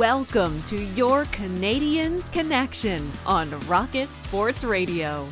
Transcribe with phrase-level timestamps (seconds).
[0.00, 5.28] Welcome to your Canadiens Connection on Rocket Sports Radio.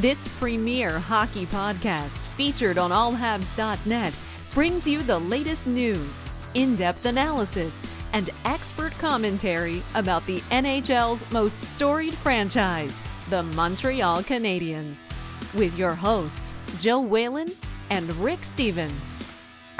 [0.00, 4.14] This premier hockey podcast, featured on allhabs.net,
[4.52, 11.62] brings you the latest news, in depth analysis, and expert commentary about the NHL's most
[11.62, 13.00] storied franchise,
[13.30, 15.10] the Montreal Canadiens.
[15.54, 17.50] With your hosts, Joe Whalen
[17.88, 19.22] and Rick Stevens.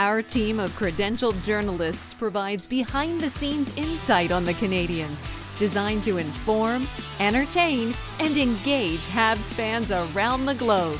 [0.03, 6.17] Our team of credentialed journalists provides behind the scenes insight on the Canadiens, designed to
[6.17, 6.89] inform,
[7.21, 10.99] entertain, and engage Habs fans around the globe.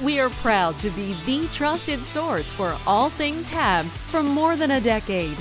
[0.00, 4.70] We are proud to be the trusted source for all things Habs for more than
[4.70, 5.38] a decade.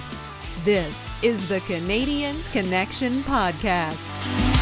[0.64, 4.55] This is the Canadiens Connection Podcast.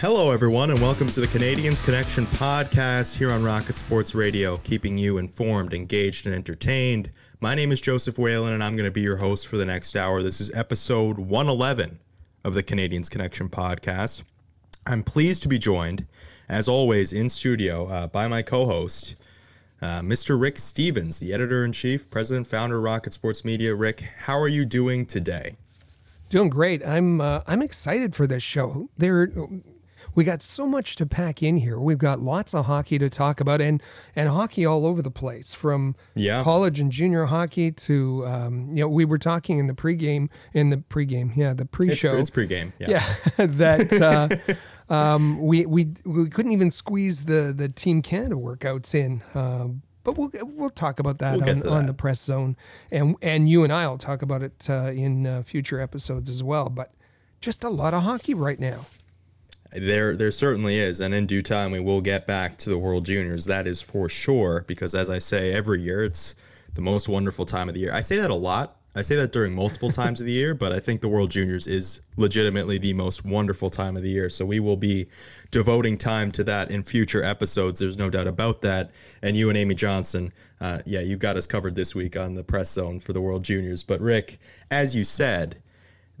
[0.00, 4.96] Hello, everyone, and welcome to the Canadiens Connection podcast here on Rocket Sports Radio, keeping
[4.96, 7.10] you informed, engaged, and entertained.
[7.40, 9.96] My name is Joseph Whalen, and I'm going to be your host for the next
[9.96, 10.22] hour.
[10.22, 11.98] This is episode 111
[12.44, 14.22] of the Canadiens Connection podcast.
[14.86, 16.06] I'm pleased to be joined,
[16.48, 19.16] as always, in studio uh, by my co host,
[19.82, 20.40] uh, Mr.
[20.40, 23.74] Rick Stevens, the editor in chief, president, founder of Rocket Sports Media.
[23.74, 25.56] Rick, how are you doing today?
[26.30, 26.86] Doing great.
[26.86, 28.88] I'm uh, I'm excited for this show.
[28.96, 29.30] There,
[30.20, 31.78] we got so much to pack in here.
[31.80, 33.82] We've got lots of hockey to talk about, and
[34.14, 36.42] and hockey all over the place, from Yeah.
[36.42, 40.68] college and junior hockey to um, you know we were talking in the pregame in
[40.68, 42.16] the pregame, yeah, the pre-show.
[42.18, 42.74] it's pregame.
[42.78, 42.90] Yeah.
[43.38, 44.46] yeah, that
[44.90, 49.22] uh, um, we we we couldn't even squeeze the the Team Canada workouts in.
[49.34, 52.56] Um, but we'll we'll talk about that We'll on, to on the press zone,
[52.90, 56.42] and and you and I will talk about it uh, in uh, future episodes as
[56.42, 56.68] well.
[56.68, 56.92] But
[57.40, 58.84] just a lot of hockey right now.
[59.72, 63.06] There, there certainly is, and in due time we will get back to the World
[63.06, 63.44] Juniors.
[63.44, 66.34] That is for sure, because as I say every year, it's
[66.74, 67.92] the most wonderful time of the year.
[67.92, 68.76] I say that a lot.
[68.96, 71.68] I say that during multiple times of the year, but I think the World Juniors
[71.68, 74.28] is legitimately the most wonderful time of the year.
[74.28, 75.06] So we will be
[75.52, 77.78] devoting time to that in future episodes.
[77.78, 78.90] There's no doubt about that.
[79.22, 82.42] And you and Amy Johnson, uh, yeah, you've got us covered this week on the
[82.42, 83.84] press zone for the World Juniors.
[83.84, 84.38] But Rick,
[84.72, 85.62] as you said,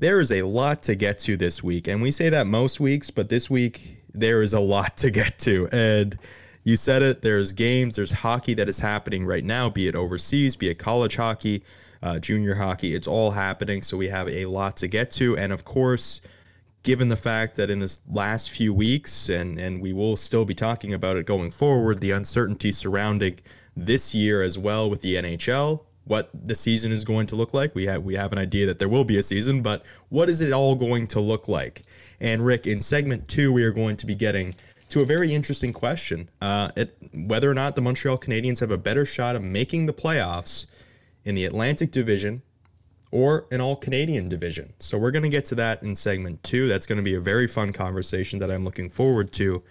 [0.00, 1.86] there is a lot to get to this week.
[1.86, 5.38] And we say that most weeks, but this week there is a lot to get
[5.40, 5.68] to.
[5.72, 6.18] And
[6.64, 10.56] you said it, there's games, there's hockey that is happening right now, be it overseas,
[10.56, 11.62] be it college hockey,
[12.02, 12.94] uh, junior hockey.
[12.94, 13.82] It's all happening.
[13.82, 15.36] So we have a lot to get to.
[15.36, 16.22] And of course,
[16.82, 20.54] given the fact that in this last few weeks, and, and we will still be
[20.54, 23.38] talking about it going forward, the uncertainty surrounding
[23.76, 25.80] this year as well with the NHL,
[26.10, 27.72] what the season is going to look like.
[27.72, 30.40] We have we have an idea that there will be a season, but what is
[30.40, 31.82] it all going to look like?
[32.20, 34.56] And Rick, in segment two, we are going to be getting
[34.88, 38.76] to a very interesting question: uh, it, whether or not the Montreal Canadiens have a
[38.76, 40.66] better shot of making the playoffs
[41.24, 42.42] in the Atlantic Division
[43.12, 44.72] or an all Canadian division.
[44.80, 46.66] So we're going to get to that in segment two.
[46.66, 49.62] That's going to be a very fun conversation that I'm looking forward to.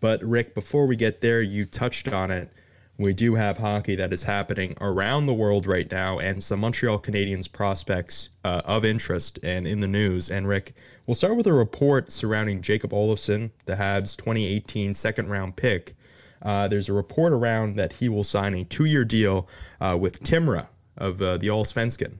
[0.00, 2.52] But Rick, before we get there, you touched on it.
[2.96, 7.00] We do have hockey that is happening around the world right now, and some Montreal
[7.00, 10.30] Canadiens prospects uh, of interest and in the news.
[10.30, 10.74] And Rick,
[11.06, 15.94] we'll start with a report surrounding Jacob Olofsson, the Habs' 2018 second round pick.
[16.42, 19.48] Uh, there's a report around that he will sign a two year deal
[19.80, 22.18] uh, with Timra of uh, the Allsvenskan.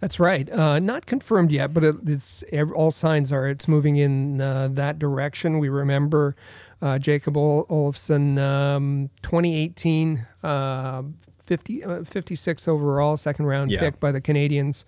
[0.00, 0.50] That's right.
[0.50, 4.98] Uh, not confirmed yet, but it, it's all signs are it's moving in uh, that
[4.98, 5.58] direction.
[5.58, 6.36] We remember
[6.82, 11.02] uh, Jacob Ol- Olofsson, um, 2018, uh,
[11.42, 13.80] 50, uh, 56 overall, second round Yeah.
[13.80, 14.84] pick by the Canadiens.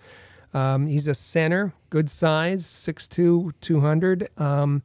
[0.53, 4.29] Um, he's a center, good size, 6'2", 200.
[4.39, 4.81] Um,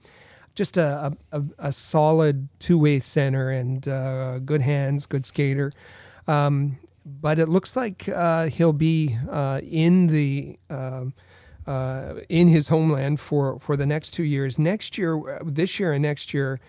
[0.54, 5.72] just a, a, a solid two way center and uh, good hands, good skater.
[6.28, 11.12] Um, but it looks like uh, he'll be uh, in the um
[11.66, 14.58] uh, in his homeland for, for the next two years.
[14.58, 16.60] Next year, this year and next year,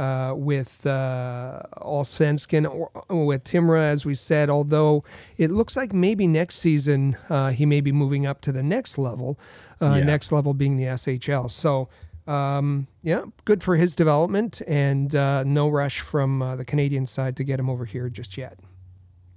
[0.00, 4.48] uh, with uh, Allsvenskan or with Timra, as we said.
[4.48, 5.04] Although
[5.36, 8.96] it looks like maybe next season uh, he may be moving up to the next
[8.96, 9.38] level.
[9.80, 10.04] Uh, Yeah.
[10.04, 11.50] Next level being the SHL.
[11.50, 11.88] So.
[12.26, 17.34] Um, yeah, good for his development, and uh, no rush from uh, the Canadian side
[17.38, 18.60] to get him over here just yet.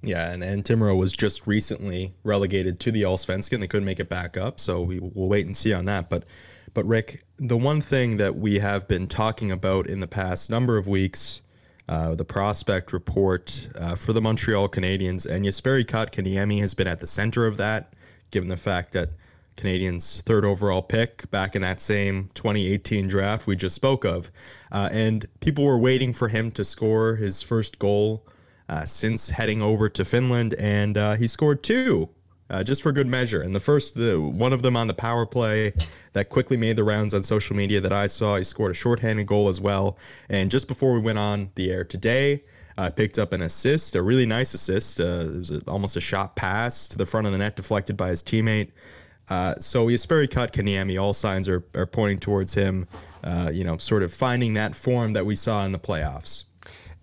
[0.04, 3.62] Yeah, and, and was just recently relegated to the Allsvenskan.
[3.62, 6.10] They couldn't make it back up, so we, we'll wait and see on that.
[6.10, 6.26] But,
[6.74, 10.78] but Rick, the one thing that we have been talking about in the past number
[10.78, 11.42] of weeks,
[11.88, 17.00] uh, the prospect report uh, for the Montreal Canadiens, and Jesperi Kotkaniemi has been at
[17.00, 17.94] the center of that,
[18.32, 19.10] given the fact that
[19.56, 24.32] Canadiens' third overall pick back in that same 2018 draft we just spoke of.
[24.72, 28.26] Uh, and people were waiting for him to score his first goal
[28.70, 32.10] uh, since heading over to Finland, and uh, he scored two.
[32.54, 35.26] Uh, just for good measure, and the first, the one of them on the power
[35.26, 35.74] play
[36.14, 38.36] that quickly made the rounds on social media that I saw.
[38.36, 39.98] He scored a shorthanded goal as well.
[40.30, 42.44] And just before we went on the air today,
[42.78, 45.00] uh, picked up an assist, a really nice assist.
[45.00, 47.98] Uh, it was a, almost a shot pass to the front of the net, deflected
[47.98, 48.70] by his teammate.
[49.32, 52.88] Uh, so Jesperi Kotkaniemi, all signs are, are pointing towards him,
[53.24, 56.44] uh, you know, sort of finding that form that we saw in the playoffs.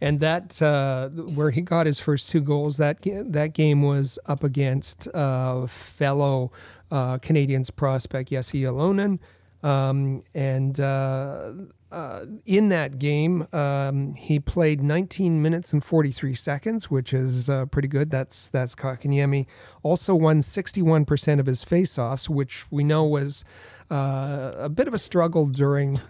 [0.00, 4.42] And that uh, where he got his first two goals, that that game was up
[4.42, 6.52] against uh, fellow
[6.90, 9.18] uh, Canadiens prospect Jesse Ylönen.
[9.62, 11.52] Um, and uh,
[11.92, 17.66] uh, in that game, um, he played 19 minutes and 43 seconds, which is uh,
[17.66, 18.10] pretty good.
[18.10, 19.46] That's that's Kotkaniemi.
[19.82, 23.44] Also won 61% of his faceoffs, which we know was
[23.90, 26.00] a bit of a struggle during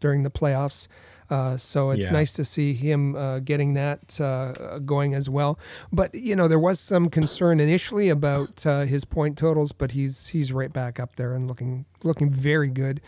[0.00, 0.88] during the playoffs.
[1.30, 2.10] Uh, so it's yeah.
[2.10, 5.58] nice to see him uh, getting that uh, going as well.
[5.92, 10.28] But you know, there was some concern initially about uh, his point totals, but he's
[10.28, 13.00] he's right back up there and looking looking very good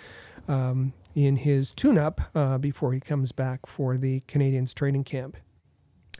[0.48, 5.36] um, in his tune-up uh, before he comes back for the Canadiens training camp.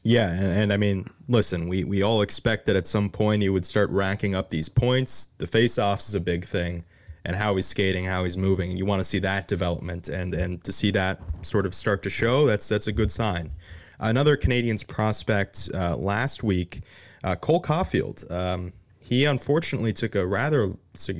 [0.03, 3.51] Yeah, and, and, I mean, listen, we, we all expect that at some point he
[3.51, 5.27] would start racking up these points.
[5.37, 6.85] The face-offs is a big thing
[7.25, 8.77] and how he's skating, how he's moving.
[8.77, 12.11] You want to see that development, and and to see that sort of start to
[12.11, 13.51] show, that's that's a good sign.
[13.99, 16.81] Another Canadiens prospect uh, last week,
[17.23, 18.31] uh, Cole Caufield.
[18.31, 18.73] Um,
[19.05, 20.73] he unfortunately took a rather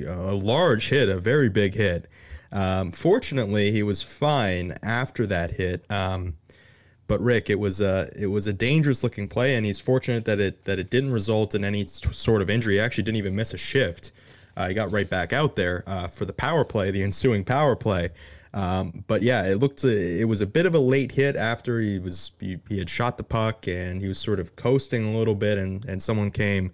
[0.07, 2.07] a large hit, a very big hit.
[2.51, 5.85] Um, fortunately, he was fine after that hit.
[5.91, 6.37] Um,
[7.07, 10.39] but Rick, it was a it was a dangerous looking play, and he's fortunate that
[10.39, 12.75] it that it didn't result in any sort of injury.
[12.75, 14.13] He actually didn't even miss a shift.
[14.57, 17.75] Uh, he got right back out there uh, for the power play, the ensuing power
[17.75, 18.09] play.
[18.53, 21.99] Um, but yeah, it looked it was a bit of a late hit after he
[21.99, 25.35] was he, he, had shot the puck and he was sort of coasting a little
[25.35, 26.71] bit, and and someone came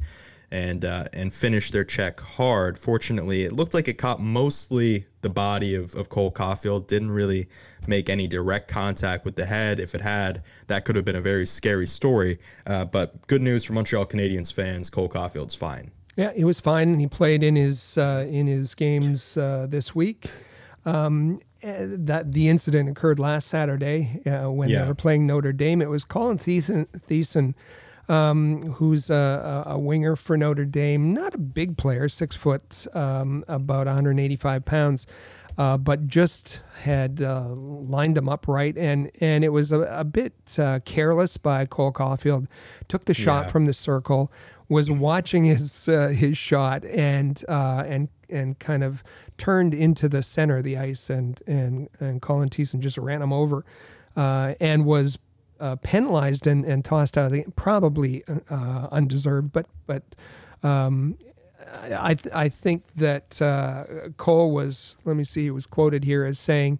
[0.52, 2.78] and uh, and finished their check hard.
[2.78, 6.88] Fortunately, it looked like it caught mostly the body of, of Cole Caufield.
[6.88, 7.48] Didn't really
[7.86, 9.80] make any direct contact with the head.
[9.80, 12.40] If it had, that could have been a very scary story.
[12.66, 15.92] Uh, but good news for Montreal Canadiens fans: Cole Caufield's fine.
[16.18, 17.00] Yeah, he was fine.
[17.00, 20.30] He played in his uh, in his games uh, this week.
[20.84, 24.81] Um, eh, that the incident occurred last Saturday uh, when yeah.
[24.81, 25.81] they were playing Notre Dame.
[25.81, 27.54] It was Colin Theisen, Theisen
[28.10, 31.14] um, who's a, a, winger for Notre Dame.
[31.14, 35.08] Not a big player, six foot, um, about 185 pounds.
[35.58, 40.04] Uh, but just had uh, lined him up right, and and it was a, a
[40.04, 42.46] bit uh, careless by Cole Caufield.
[42.88, 43.52] Took the shot yeah.
[43.52, 44.31] from the circle,
[44.69, 49.04] was watching his uh, his shot and uh, and and kind of
[49.38, 53.31] turned into the center of the ice and and and Colin Theisen just ran him
[53.31, 53.66] over
[54.16, 55.18] uh, and was
[55.60, 60.04] uh, penalized and, and tossed out of the probably uh, undeserved but but
[60.64, 61.18] um,
[61.92, 63.86] I th- I think that uh,
[64.18, 66.80] Cole was let me see he was quoted here as saying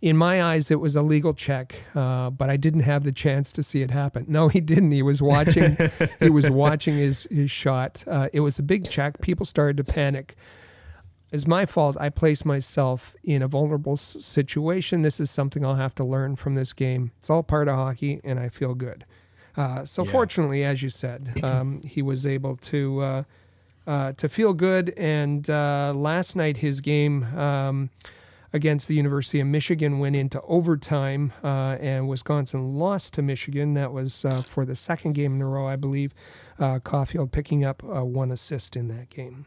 [0.00, 3.52] in my eyes, it was a legal check, uh, but I didn't have the chance
[3.54, 4.26] to see it happen.
[4.28, 4.92] No, he didn't.
[4.92, 5.76] He was watching.
[6.20, 8.04] he was watching his his shot.
[8.06, 9.20] Uh, it was a big check.
[9.20, 10.36] People started to panic.
[11.30, 11.96] It's my fault.
[12.00, 15.02] I placed myself in a vulnerable situation.
[15.02, 17.10] This is something I'll have to learn from this game.
[17.18, 19.04] It's all part of hockey, and I feel good.
[19.56, 20.12] Uh, so yeah.
[20.12, 23.22] fortunately, as you said, um, he was able to uh,
[23.86, 24.94] uh, to feel good.
[24.96, 27.24] And uh, last night, his game.
[27.36, 27.90] Um,
[28.52, 33.74] against the University of Michigan went into overtime, uh, and Wisconsin lost to Michigan.
[33.74, 36.14] That was uh, for the second game in a row, I believe.
[36.58, 39.46] Uh, Caufield picking up uh, one assist in that game.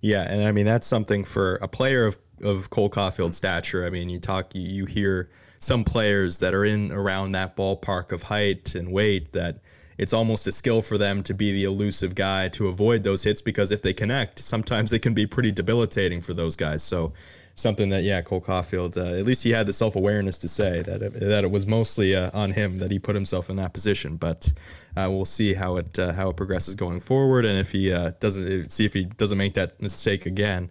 [0.00, 3.84] Yeah, and I mean that's something for a player of of Cole Caufield's stature.
[3.84, 5.30] I mean, you talk, you, you hear
[5.60, 9.58] some players that are in around that ballpark of height and weight that
[9.98, 13.42] it's almost a skill for them to be the elusive guy to avoid those hits
[13.42, 16.82] because if they connect, sometimes it can be pretty debilitating for those guys.
[16.82, 17.12] So
[17.58, 20.82] something that yeah, Cole Caufield uh, at least he had the self awareness to say
[20.82, 23.72] that it, that it was mostly uh, on him that he put himself in that
[23.72, 24.16] position.
[24.16, 24.52] But
[24.96, 28.12] uh, we'll see how it uh, how it progresses going forward, and if he uh,
[28.20, 30.70] doesn't see if he doesn't make that mistake again.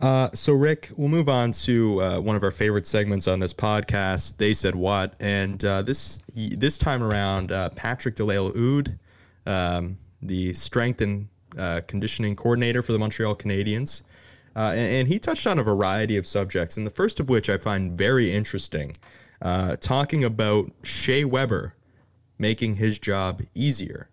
[0.00, 4.36] Uh, so Rick, we'll move on to one of our favorite segments on this podcast.
[4.36, 8.88] They said what, and this this time around, Patrick Delisle
[9.46, 11.28] um, the strength and
[11.86, 14.02] conditioning coordinator for the Montreal Canadiens.
[14.56, 17.50] Uh, and, and, he touched on a variety of subjects, and the first of which
[17.50, 18.96] I find very interesting,
[19.42, 21.74] uh, talking about Shea Weber
[22.38, 24.08] making his job easier.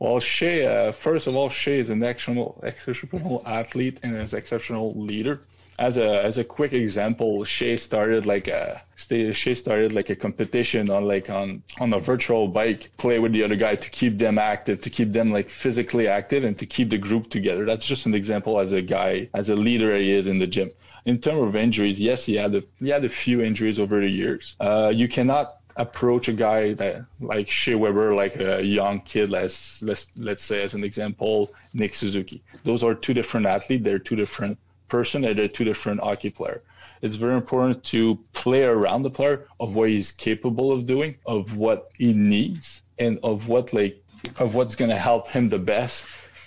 [0.00, 4.94] Well, Shea, uh, first of all, Shea is an exceptional, exceptional athlete and an exceptional
[4.94, 5.40] leader.
[5.78, 10.90] As a as a quick example, Shea started like a Shea started like a competition
[10.90, 14.38] on like on on a virtual bike, play with the other guy to keep them
[14.38, 17.64] active, to keep them like physically active, and to keep the group together.
[17.64, 20.70] That's just an example as a guy, as a leader he is in the gym.
[21.04, 24.10] In terms of injuries, yes, he had a, he had a few injuries over the
[24.10, 24.56] years.
[24.58, 29.80] Uh, you cannot approach a guy that like Shea Weber, like a young kid, let's
[29.82, 32.42] let's let's say as an example, Nick Suzuki.
[32.64, 33.84] Those are two different athletes.
[33.84, 34.58] They're two different
[34.88, 36.62] person and they're two different hockey player.
[37.00, 41.56] It's very important to play around the player of what he's capable of doing, of
[41.56, 44.02] what he needs, and of what like
[44.38, 46.04] of what's gonna help him the best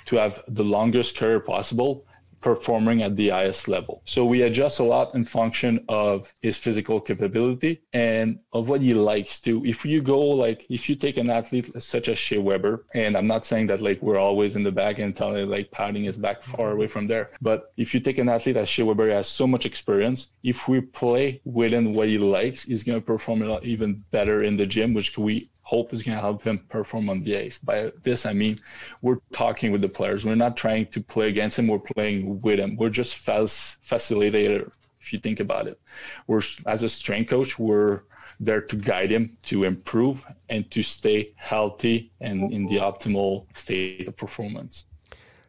[0.08, 2.06] to have the longest career possible
[2.42, 4.02] performing at the highest level.
[4.06, 8.94] So we adjust a lot in function of his physical capability and of what he
[8.94, 9.64] likes to.
[9.66, 13.28] If you go like if you take an athlete such as Shea Weber, and I'm
[13.28, 16.42] not saying that like we're always in the back and telling like patting his back
[16.42, 19.46] far away from there, but if you take an athlete as Shea Weber has so
[19.48, 24.04] much experience, if we play within what he likes, he's gonna perform a lot even
[24.12, 27.34] better in the gym, which we hope is going to help him perform on the
[27.46, 27.58] ice.
[27.58, 28.60] By this, I mean
[29.02, 30.26] we're talking with the players.
[30.26, 31.68] We're not trying to play against him.
[31.68, 32.76] We're playing with him.
[32.76, 34.70] We're just facilitator.
[35.00, 35.80] If you think about it,
[36.28, 38.02] we're as a strength coach, we're
[38.48, 44.08] there to guide him to improve and to stay healthy and in the optimal state
[44.10, 44.86] of performance.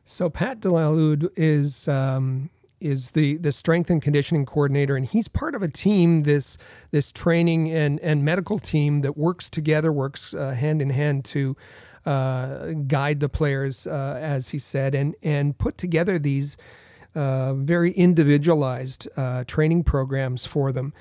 [0.05, 2.51] So Pat Delisle-Houde is um,
[2.83, 6.59] is the the strength and conditioning coordinator, and he's part of a team this
[6.91, 11.57] this training and and medical team that works together, works uh, hand in hand to
[12.05, 16.57] uh, guide the players, uh, as he said, and and put together these
[17.15, 20.93] uh, very individualized uh, training programs for them.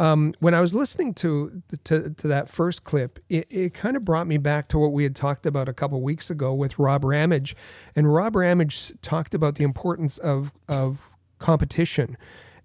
[0.00, 4.04] Um, when I was listening to, to, to that first clip, it, it kind of
[4.04, 7.04] brought me back to what we had talked about a couple weeks ago with Rob
[7.04, 7.54] Ramage,
[7.94, 11.09] and Rob Ramage talked about the importance of of
[11.40, 12.16] competition.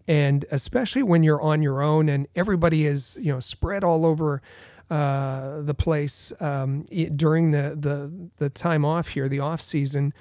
[0.07, 4.41] And especially when you're on your own and everybody is, you know, spread all over
[4.89, 10.13] uh, the place um, during the, the the time off here, the off season,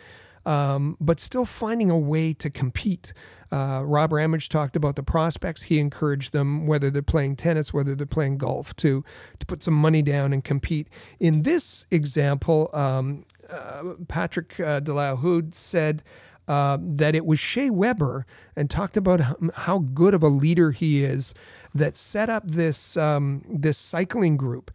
[0.46, 3.12] um, but still finding a way to compete.
[3.52, 5.62] Uh, Rob Ramage talked about the prospects.
[5.64, 9.04] He encouraged them, whether they're playing tennis, whether they're playing golf, to
[9.38, 10.88] to put some money down and compete.
[11.20, 16.02] In this example, um, uh, Patrick uh, de said
[16.48, 19.20] uh, that it was Shea Weber and talked about
[19.54, 21.34] how good of a leader he is
[21.74, 24.70] that set up this um, this cycling group.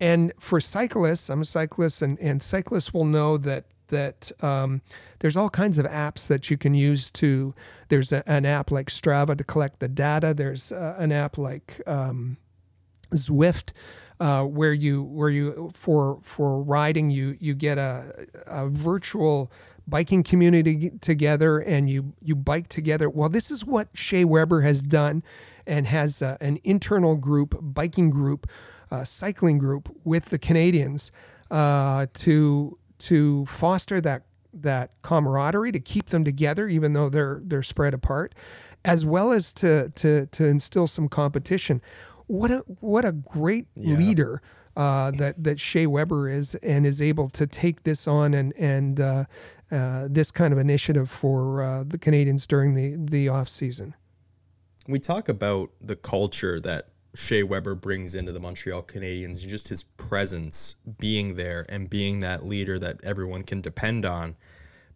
[0.00, 4.80] And for cyclists, I'm a cyclist, and, and cyclists will know that that um,
[5.18, 7.54] there's all kinds of apps that you can use to.
[7.88, 10.32] There's a, an app like Strava to collect the data.
[10.32, 12.38] There's uh, an app like um,
[13.12, 13.72] Zwift.
[14.18, 19.50] Uh, where you where you for for riding you you get a, a virtual
[19.90, 23.10] biking community together and you you bike together.
[23.10, 25.22] Well, this is what Shea Weber has done
[25.66, 28.48] and has uh, an internal group, biking group,
[28.90, 31.10] uh, cycling group with the Canadiens
[31.50, 37.62] uh, to to foster that that camaraderie, to keep them together, even though they're they're
[37.62, 38.34] spread apart,
[38.84, 41.82] as well as to to to instill some competition.
[42.26, 43.96] What a what a great yeah.
[43.96, 44.42] leader
[44.76, 49.00] uh, that that Shea Weber is, and is able to take this on and and
[49.00, 49.24] uh,
[49.70, 53.94] uh, this kind of initiative for uh, the Canadiens during the the off season.
[54.88, 59.68] We talk about the culture that Shea Weber brings into the Montreal Canadiens and just
[59.68, 64.36] his presence being there and being that leader that everyone can depend on.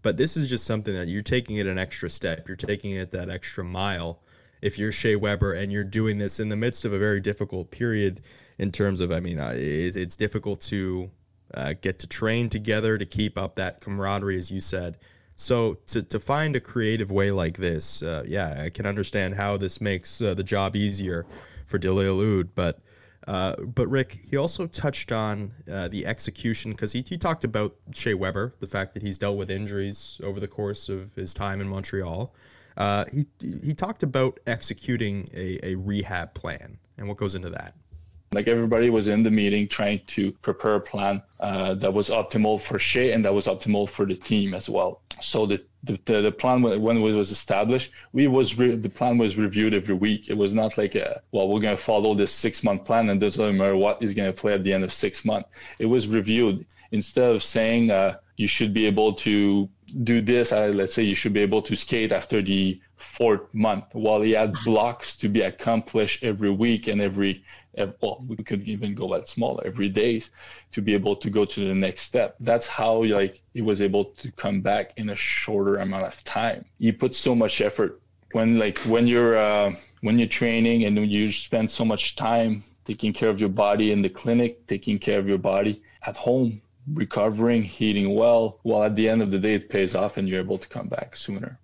[0.03, 2.47] But this is just something that you're taking it an extra step.
[2.47, 4.21] You're taking it that extra mile.
[4.63, 7.71] If you're Shea Weber and you're doing this in the midst of a very difficult
[7.71, 8.21] period
[8.59, 11.11] in terms of, I mean, uh, it's difficult to
[11.57, 14.99] uh, get to train together to keep up that camaraderie, as you said.
[15.37, 19.57] So to, to find a creative way like this, uh, yeah, I can understand how
[19.57, 21.27] this makes uh, the job easier
[21.67, 22.81] for la But
[23.27, 27.75] uh, but Rick, he also touched on uh, the execution because he, he talked about
[27.95, 31.61] Shea Weber, the fact that he's dealt with injuries over the course of his time
[31.61, 32.35] in Montreal.
[32.77, 37.75] Uh, he he talked about executing a, a rehab plan and what goes into that.
[38.33, 42.61] Like everybody was in the meeting trying to prepare a plan uh, that was optimal
[42.61, 45.03] for Shea and that was optimal for the team as well.
[45.21, 49.37] So the the, the, plan when it was established, we was re- the plan was
[49.37, 50.31] reviewed every week.
[50.31, 53.21] It was not like a, well, we're going to follow this six month plan and
[53.21, 55.51] doesn't matter what is going to play at the end of six months.
[55.79, 59.69] It was reviewed instead of saying uh, you should be able to
[60.03, 63.85] do this, uh, let's say you should be able to skate after the fourth month,
[63.93, 67.45] while he had blocks to be accomplished every week and every
[68.01, 70.23] well, we could even go that small every day
[70.73, 72.37] to be able to go to the next step.
[72.41, 76.65] That's how like he was able to come back in a shorter amount of time.
[76.79, 78.01] He put so much effort
[78.33, 83.13] when like when you're uh, when you're training and you spend so much time taking
[83.13, 86.61] care of your body in the clinic, taking care of your body at home,
[86.93, 88.61] recovering, eating well.
[88.63, 90.89] Well, at the end of the day, it pays off and you're able to come
[90.89, 91.59] back sooner.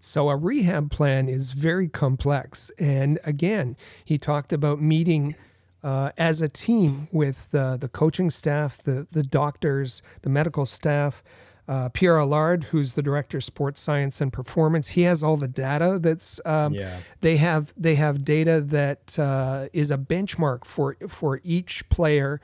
[0.00, 2.70] So, a rehab plan is very complex.
[2.78, 5.34] And again, he talked about meeting
[5.84, 11.22] uh, as a team with uh, the coaching staff, the, the doctors, the medical staff.
[11.66, 15.48] Uh, Pierre Allard, who's the director of sports science and performance, he has all the
[15.48, 15.98] data.
[15.98, 17.00] That's um, yeah.
[17.22, 22.38] They have they have data that uh, is a benchmark for for each player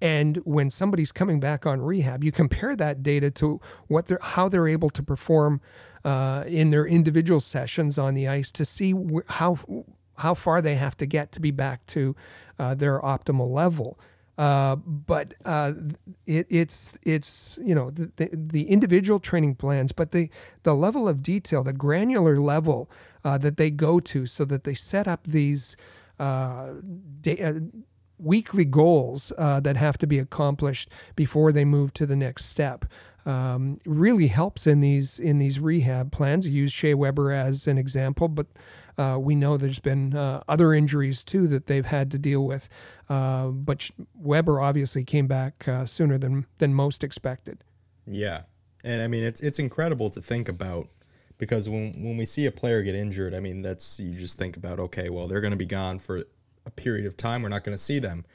[0.00, 4.48] and when somebody's coming back on rehab, you compare that data to what they're, how
[4.48, 5.60] they're able to perform
[6.04, 9.58] uh, in their individual sessions on the ice to see wh- how
[10.16, 12.14] how far they have to get to be back to
[12.60, 13.98] uh, their optimal level.
[14.36, 15.72] Uh, but uh,
[16.26, 20.30] it, it's it's you know the, the, the, individual training plans, but the
[20.62, 22.90] the level of detail, the granular level
[23.24, 25.76] uh, that they go to, so that they set up these
[26.18, 26.72] uh,
[27.26, 27.52] uh,
[28.18, 32.84] weekly goals that have to be accomplished before they move to the next step.
[33.26, 36.48] Um, really helps in these in these rehab plans.
[36.48, 38.46] Use Shea Weber as an example, but
[39.00, 42.68] uh, we know there's been uh, other injuries too that they've had to deal with.
[43.08, 47.64] Uh, but Weber obviously came back uh, sooner than than most expected.
[48.06, 48.42] Yeah,
[48.84, 50.88] and I mean it's it's incredible to think about
[51.38, 54.58] because when when we see a player get injured, I mean that's you just think
[54.58, 56.24] about okay, well they're going to be gone for
[56.66, 57.42] a period of time.
[57.42, 58.26] We're not going to see them.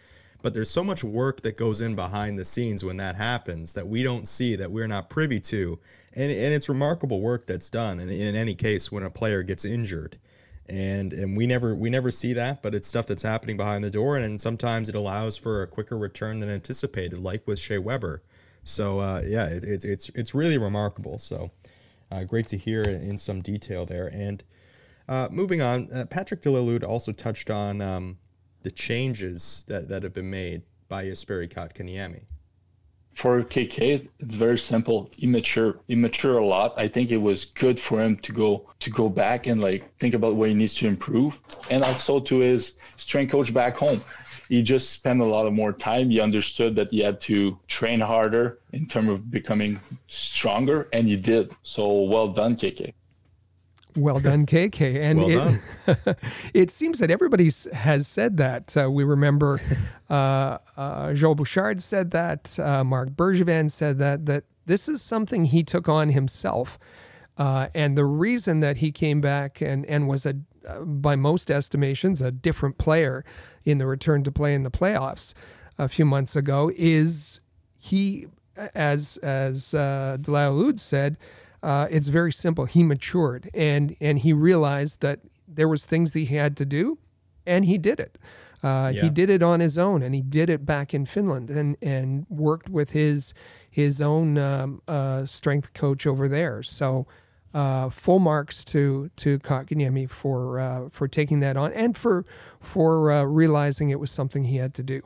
[0.41, 3.88] But there's so much work that goes in behind the scenes when that happens that
[3.88, 5.79] we don't see, that we're not privy to.
[6.13, 9.65] And, and it's remarkable work that's done in, in any case when a player gets
[9.65, 10.19] injured.
[10.67, 13.91] And and we never we never see that, but it's stuff that's happening behind the
[13.91, 17.77] door, and, and sometimes it allows for a quicker return than anticipated, like with Shea
[17.77, 18.24] Weber.
[18.63, 21.19] So uh, yeah, it, it, it's it's really remarkable.
[21.19, 21.51] So
[22.12, 24.08] uh, great to hear in some detail there.
[24.08, 24.43] And
[25.08, 28.17] uh, moving on, uh, Patrick Delisle-Houde also touched on um,
[28.63, 32.23] the changes that, that have been made by Jesperi Kotkaniemi.
[33.15, 35.10] For KK, it's very simple.
[35.19, 36.73] Immature, immature a lot.
[36.78, 40.13] I think it was good for him to go to go back and like think
[40.13, 44.01] about what he needs to improve, and also to his strength coach back home.
[44.49, 46.10] He just spent a lot of more time.
[46.10, 51.15] He understood that he had to train harder in terms of becoming stronger, and he
[51.15, 51.56] did.
[51.63, 52.93] So well done, KK.
[53.95, 54.99] Well done, KK.
[54.99, 56.17] And well it,
[56.53, 58.75] it, seems that everybody has said that.
[58.75, 59.60] Uh, we remember
[60.10, 62.58] uh, uh, Joel Bouchard said that.
[62.60, 64.25] Uh, Marc Bergevin said that.
[64.25, 66.77] That this is something he took on himself.
[67.38, 70.36] Uh, and the reason that he came back and, and was a,
[70.67, 73.23] uh, by most estimations, a different player
[73.65, 75.34] in the return to play in the playoffs
[75.77, 77.41] a few months ago is
[77.77, 78.27] he,
[78.73, 80.17] as as uh,
[80.77, 81.17] said,
[81.65, 82.65] uh, it's very simple.
[82.65, 86.99] He matured and and he realized that there was things that he had to do,
[87.45, 88.19] and he did it.
[88.63, 89.04] Uh, yeah.
[89.04, 92.28] He did it on his own, and he did it back in Finland, and and
[92.30, 93.34] worked with his
[93.69, 96.63] his own um, uh, strength coach over there.
[96.63, 97.06] So.
[97.54, 102.25] Uh, full marks to to Kotkaniemi for uh, for taking that on and for
[102.60, 105.01] for uh, realizing it was something he had to do.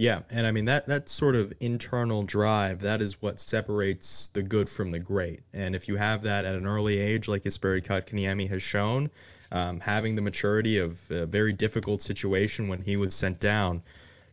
[0.00, 4.42] Yeah, and I mean that that sort of internal drive that is what separates the
[4.42, 5.40] good from the great.
[5.52, 9.10] And if you have that at an early age, like Jesperi Kotkaniemi has shown,
[9.52, 13.82] um, having the maturity of a very difficult situation when he was sent down,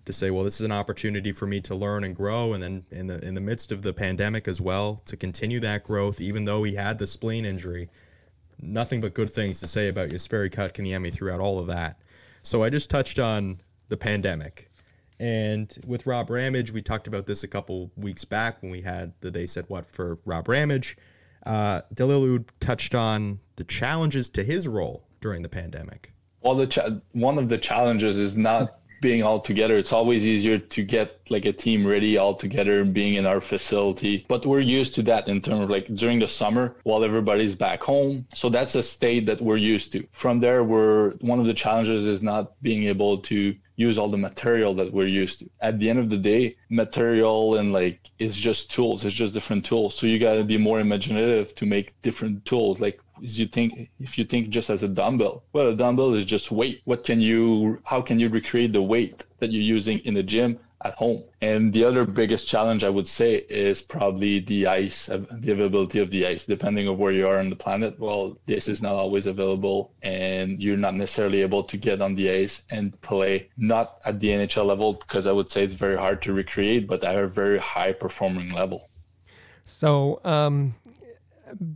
[0.06, 2.86] to say, well, this is an opportunity for me to learn and grow, and then
[2.92, 6.46] in the in the midst of the pandemic as well, to continue that growth, even
[6.46, 7.90] though he had the spleen injury.
[8.62, 12.00] Nothing but good things to say about Jesperi Kotkaniemi throughout all of that.
[12.42, 13.58] So I just touched on
[13.90, 14.67] the pandemic
[15.20, 19.14] and with Rob Ramage, we talked about this a couple weeks back when we had
[19.22, 20.98] the They Said What for Rob Ramage.
[21.46, 26.14] Uh, Delisle-Houde touched on the challenges to his role during the pandemic.
[26.42, 29.78] Well, the cha- one of the challenges is not being all together.
[29.78, 34.26] It's always easier to get like a team ready all together being in our facility.
[34.28, 37.82] But we're used to that in terms of like during the summer while everybody's back
[37.82, 38.28] home.
[38.34, 40.08] So that's a state that we're used to.
[40.12, 44.18] From there, we're one of the challenges is not being able to use all the
[44.18, 45.50] material that we're used to.
[45.62, 49.06] At the end of the day, material and like it's just tools.
[49.06, 49.96] It's just different tools.
[49.96, 52.82] So you got to be more imaginative to make different tools.
[52.82, 56.52] Like you think if you think just as a dumbbell, well, a dumbbell is just
[56.52, 56.82] weight.
[56.86, 57.80] What can you?
[57.86, 61.24] How can you recreate the weight that you're using in the gym at home.
[61.42, 66.00] And the other biggest challenge I would say is probably the ice, uh, the availability
[66.00, 66.46] of the ice.
[66.46, 69.94] Depending on where you are on the planet, well, the ice is not always available,
[70.04, 74.30] and you're not necessarily able to get on the ice and play not at the
[74.30, 77.60] NHL level because I would say it's very hard to recreate, but at a very
[77.60, 78.90] high performing level.
[79.66, 80.76] So, um,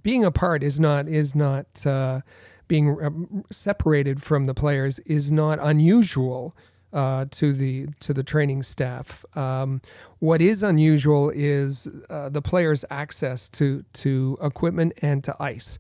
[0.04, 2.22] being apart is not is not uh,
[2.68, 6.56] being um, separated from the players is not unusual
[6.93, 9.25] uh, to the to the training staff.
[9.36, 9.82] Um,
[10.19, 15.77] what is unusual is uh, the players' access to to equipment and to ice.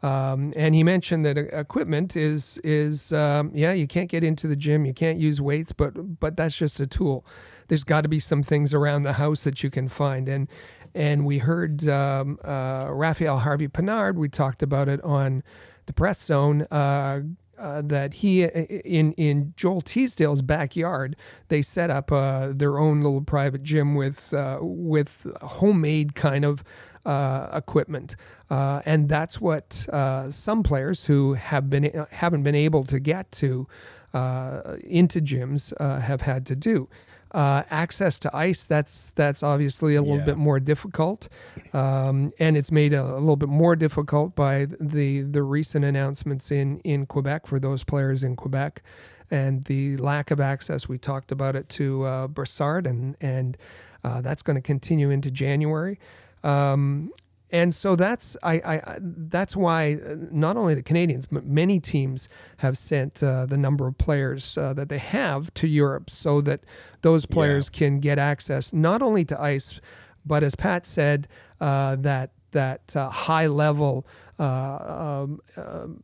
[0.00, 4.54] Um, and he mentioned that equipment is is um, yeah you can't get into the
[4.54, 7.26] gym you can't use weights but but that's just a tool.
[7.66, 10.48] There's got to be some things around the house that you can find and
[10.94, 14.14] and we heard um, uh, Raphael Harvey Pinard.
[14.14, 15.42] We talked about it on
[15.86, 16.62] the press zone.
[16.70, 17.20] Uh,
[17.58, 21.16] uh, that he in in Joel Teasdale's backyard,
[21.48, 26.62] they set up uh, their own little private gym with uh, with homemade kind of
[27.04, 28.16] uh, equipment,
[28.50, 33.30] uh, and that's what uh, some players who have been haven't been able to get
[33.32, 33.66] to
[34.14, 36.88] into gyms have had to do.
[37.32, 40.24] Uh, access to ice that's that's obviously a little yeah.
[40.24, 41.28] bit more difficult,
[41.74, 46.50] um, and it's made a, a, little bit more difficult by the the recent announcements
[46.50, 48.82] in in Quebec for those players in Quebec,
[49.30, 50.88] and the lack of access.
[50.88, 53.58] We talked about it to uh, Brassard, and and
[54.02, 55.98] uh, that's going to continue into January.
[56.42, 57.12] Um,
[57.50, 62.28] and so that's I, I that's why uh, not only the Canadiens but many teams
[62.58, 66.64] have sent uh, the number of players uh, that they have to Europe so that
[67.02, 67.78] those players yeah.
[67.78, 69.80] can get access not only to ice
[70.26, 71.26] but as Pat said
[71.60, 74.06] uh, that that uh, high level
[74.38, 76.02] uh, um, um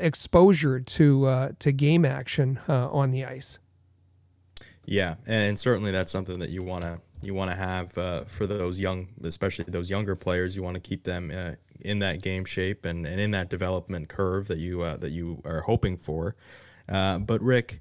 [0.00, 3.58] exposure to to game action on the ice.
[4.84, 8.46] Yeah, and certainly that's something that you want to you want to have uh, for
[8.46, 10.56] those young, especially those younger players.
[10.56, 14.08] You want to keep them uh, in that game shape and, and in that development
[14.08, 16.34] curve that you uh, that you are hoping for.
[16.88, 17.80] Uh, but Rick,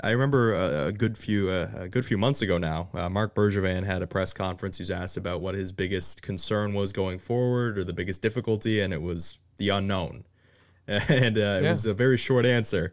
[0.00, 3.34] I remember a, a good few uh, a good few months ago now, uh, Marc
[3.34, 4.78] Bergevin had a press conference.
[4.78, 8.80] He was asked about what his biggest concern was going forward or the biggest difficulty,
[8.80, 10.24] and it was the unknown.
[10.88, 12.92] And it was a very short answer.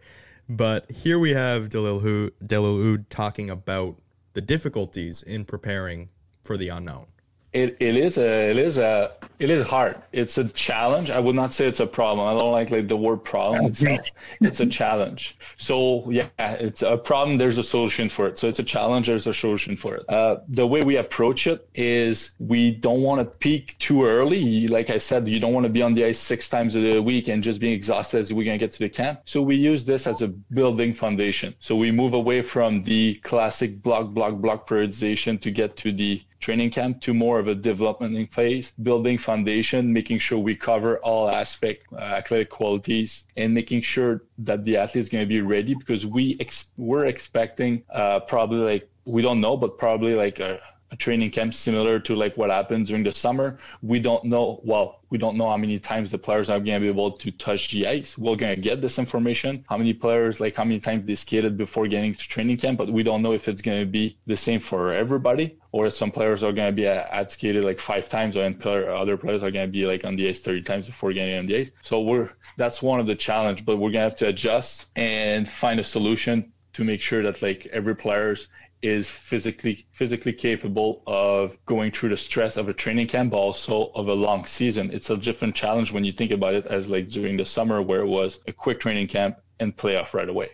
[0.49, 3.97] But here we have Delisle talking about
[4.33, 6.09] the difficulties in preparing
[6.41, 7.07] for the unknown?
[7.53, 10.01] It, it is a it is a it is hard.
[10.11, 11.09] It's a challenge.
[11.11, 12.25] I would not say it's a problem.
[12.27, 14.07] I don't like like the word problem itself.
[14.41, 15.37] It's a challenge.
[15.57, 17.37] So yeah, it's a problem.
[17.37, 18.39] There's a solution for it.
[18.39, 19.07] So it's a challenge.
[19.07, 20.09] There's a solution for it.
[20.09, 24.67] Uh, the way we approach it is we don't want to peak too early.
[24.67, 27.27] Like I said, you don't want to be on the ice six times a week
[27.27, 29.21] and just being exhausted as we're gonna get to the camp.
[29.25, 31.53] So we use this as a building foundation.
[31.59, 36.21] So we move away from the classic block block block periodization to get to the
[36.43, 41.29] training camp to more of a development phase, building foundation, making sure we cover all
[41.29, 45.73] aspect uh, athletic qualities, and making sure that the athlete is going to be ready
[45.73, 50.51] because we ex- we're expecting uh, probably like we don't know, but probably like a
[50.55, 53.57] a training camp similar to like what happens during the summer.
[53.81, 56.79] We don't know, well, we don't know how many times the players are going to
[56.79, 58.17] be able to touch the ice.
[58.17, 61.57] We're going to get this information, how many players, like how many times they skated
[61.57, 64.35] before getting to training camp, but we don't know if it's going to be the
[64.35, 67.79] same for everybody or if some players are going to be uh, at skated like
[67.79, 70.85] five times or other players are going to be like on the ice 30 times
[70.87, 71.71] before getting on the ice.
[71.81, 75.47] So we're, that's one of the challenge, but we're going to have to adjust and
[75.47, 78.47] find a solution to make sure that like every players
[78.83, 83.91] is physically physically capable of going through the stress of a training camp, but also
[83.95, 84.91] of a long season.
[84.91, 88.01] It's a different challenge when you think about it as like during the summer where
[88.01, 90.49] it was a quick training camp and playoff right away.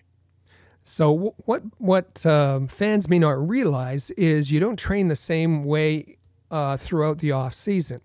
[0.84, 6.18] So what what um, fans may not realize is you don't train the same way
[6.52, 8.02] uh, throughout the off season.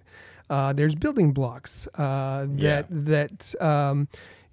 [0.51, 2.83] Uh, there's building blocks uh, that yeah.
[2.91, 4.09] that um,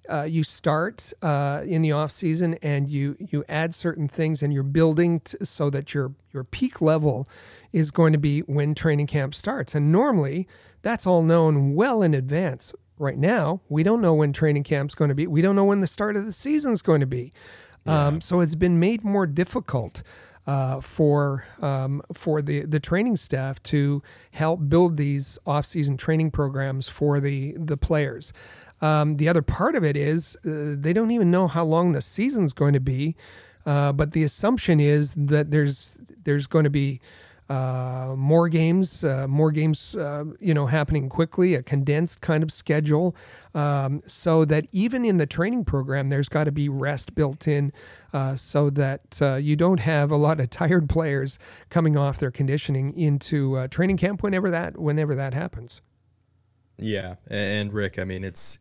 [0.08, 4.52] uh, you start uh, in the off season and you you add certain things and
[4.52, 7.28] you're building t- so that your your peak level
[7.72, 10.48] is going to be when training camp starts and normally
[10.82, 15.08] that's all known well in advance right now we don't know when training camp's going
[15.08, 17.32] to be we don't know when the start of the season is going to be
[17.86, 18.08] yeah.
[18.08, 20.02] um, so it's been made more difficult
[20.46, 26.30] uh, for um, for the the training staff to help build these off season training
[26.30, 28.32] programs for the the players.
[28.82, 32.02] Um, the other part of it is uh, they don't even know how long the
[32.02, 33.16] season's going to be,
[33.64, 37.00] uh, but the assumption is that there's there's going to be
[37.48, 42.50] uh, more games, uh, more games, uh, you know, happening quickly, a condensed kind of
[42.50, 43.14] schedule,
[43.54, 47.72] um, so that even in the training program, there's got to be rest built in,
[48.12, 52.92] uh, so that you don't have a lot of tired players coming off their conditioning
[52.98, 55.82] into training camp whenever that whenever that happens.
[56.78, 58.58] Yeah, and Rick, I mean, it's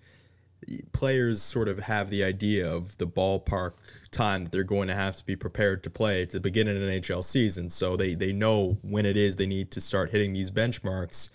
[0.91, 3.73] players sort of have the idea of the ballpark
[4.11, 7.23] time that they're going to have to be prepared to play to begin an NHL
[7.23, 7.69] season.
[7.69, 11.29] So they, they know when it is they need to start hitting these benchmarks.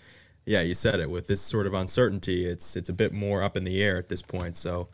[0.45, 1.09] Yeah, you said it.
[1.09, 4.07] With this sort of uncertainty, it's it's a bit more up in the air at
[4.07, 4.55] this point.
[4.55, 4.87] So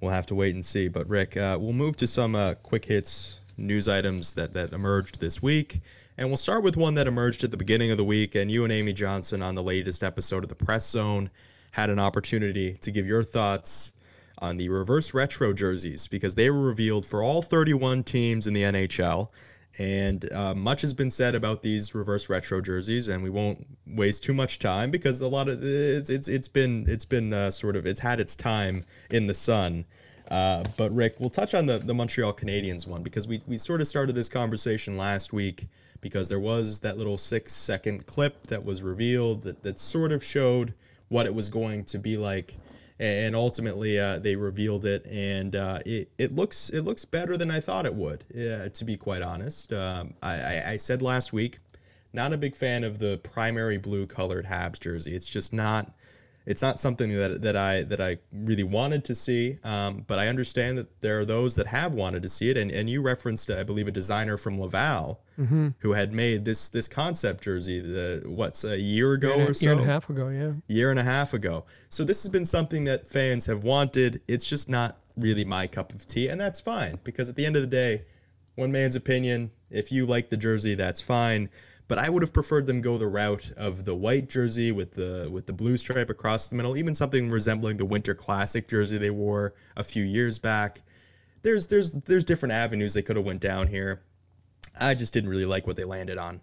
[0.00, 0.88] we'll have to wait and see.
[0.88, 5.20] But Rick, uh, we'll move to some uh, quick hits news items that, that emerged
[5.20, 5.80] this week.
[6.16, 8.34] And we'll start with one that emerged at the beginning of the week.
[8.34, 11.30] And you and Amy Johnson on the latest episode of the Press Zone
[11.74, 13.92] had an opportunity to give your thoughts
[14.38, 18.62] on the reverse retro jerseys because they were revealed for all 31 teams in the
[18.62, 19.28] NHL.
[19.76, 24.22] And uh, much has been said about these reverse retro jerseys, and we won't waste
[24.22, 27.74] too much time because a lot of it's it's, it's been it's been uh, sort
[27.74, 29.84] of it's had its time in the sun.
[30.30, 33.80] Uh, but Rick, we'll touch on the the Montreal Canadiens one because we we sort
[33.80, 35.66] of started this conversation last week
[36.00, 40.22] because there was that little six second clip that was revealed that that sort of
[40.22, 40.72] showed
[41.08, 42.54] what it was going to be like.
[43.00, 47.50] And ultimately uh, they revealed it and uh, it, it looks it looks better than
[47.50, 49.72] I thought it would uh, to be quite honest.
[49.72, 51.58] Um, I, I, said last week
[52.12, 55.14] not a big fan of the primary blue colored Habs jersey.
[55.14, 55.92] It's just not
[56.46, 59.58] it's not something that, that I that I really wanted to see.
[59.64, 62.70] Um, but I understand that there are those that have wanted to see it, and,
[62.70, 65.68] and you referenced, I believe, a designer from Laval mm-hmm.
[65.78, 67.80] who had made this this concept jersey.
[67.80, 69.66] The what's a year ago year or so?
[69.66, 70.52] Year and a half ago, yeah.
[70.68, 71.64] Year and a half ago.
[71.88, 74.20] So this has been something that fans have wanted.
[74.28, 77.56] It's just not really my cup of tea, and that's fine because at the end
[77.56, 78.04] of the day,
[78.56, 79.50] one man's opinion.
[79.70, 81.48] If you like the jersey, that's fine
[81.86, 85.28] but I would have preferred them go the route of the white jersey with the
[85.30, 89.10] with the blue stripe across the middle, even something resembling the Winter Classic jersey they
[89.10, 90.82] wore a few years back.
[91.42, 94.02] There's there's there's different avenues they could have went down here.
[94.80, 96.40] I just didn't really like what they landed on.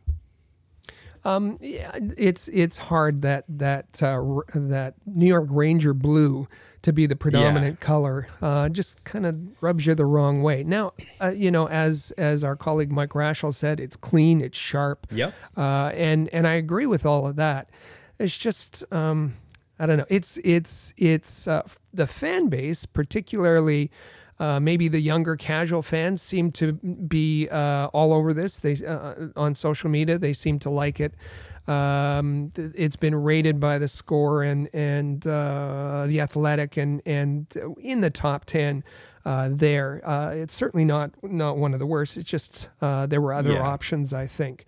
[1.24, 4.22] Um, yeah, it's it's hard that that uh,
[4.56, 6.48] that New York Ranger blue
[6.82, 7.86] to be the predominant yeah.
[7.86, 10.64] color uh, just kind of rubs you the wrong way.
[10.64, 15.08] Now, uh, you know, as as our colleague Mike Rashel said, it's clean, it's sharp.
[15.12, 15.34] Yep.
[15.56, 17.70] Uh, and and I agree with all of that.
[18.20, 19.36] It's just um,
[19.80, 20.06] I don't know.
[20.10, 21.64] It's it's it's uh,
[21.94, 23.92] the fan base, particularly.
[24.40, 28.58] Uh, maybe the younger casual fans seem to be uh, all over this.
[28.58, 28.76] They
[29.36, 31.14] on social media they seem to like it.
[31.72, 37.48] Um, it's been rated by the score and and uh, the athletic and and
[37.80, 38.84] in the top ten.
[39.24, 42.18] Uh, there, uh, it's certainly not not one of the worst.
[42.18, 43.62] It's just uh, there were other yeah.
[43.62, 44.66] options, I think.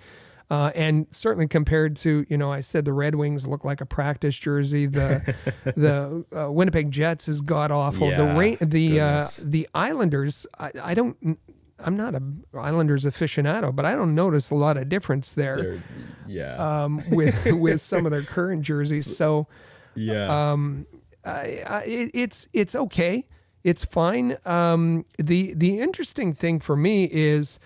[0.50, 3.86] Uh, and certainly compared to you know I said the Red Wings look like a
[3.86, 4.86] practice jersey.
[4.86, 8.10] The the uh, Winnipeg Jets is god awful.
[8.10, 11.40] Yeah, the ra- the uh, the Islanders I, I, don't
[11.86, 12.22] I'm not a
[12.54, 15.56] Islanders aficionado, but I don't notice a lot of difference there.
[15.56, 15.80] They're,
[16.28, 16.56] yeah.
[16.56, 19.48] Um, with with some of their current jerseys, so
[19.96, 20.52] yeah.
[20.52, 20.86] Um,
[21.26, 23.28] I, I, it's it's okay.
[23.64, 24.38] It's fine.
[24.46, 27.60] Um, the the interesting thing for me is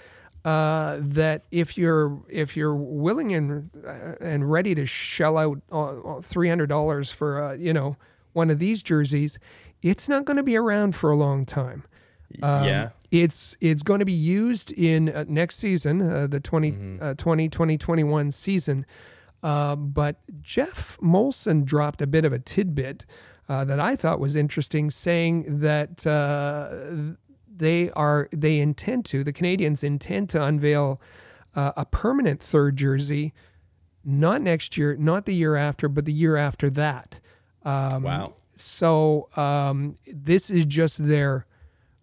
[0.46, 6.22] uh, that if you're if you're willing and uh, and ready to shell out uh,
[6.22, 7.98] three hundred dollars for uh, you know
[8.34, 9.40] one of these jerseys,
[9.82, 11.84] it's not going to be around for a long time.
[12.44, 12.90] Um, yeah.
[13.12, 17.04] It's it's going to be used in uh, next season, uh, the 20, mm-hmm.
[17.04, 18.86] uh, 20, 2021 season.
[19.42, 23.06] Uh, but Geoff Molson dropped a bit of a tidbit
[23.48, 27.16] uh, that I thought was interesting, saying that uh,
[27.48, 31.02] they are they intend to the Canadiens intend to unveil
[31.56, 33.34] a permanent third jersey,
[34.06, 37.20] not next year, not the year after, but the year after that.
[37.64, 38.34] Um, wow.
[38.58, 41.46] So um, this is just their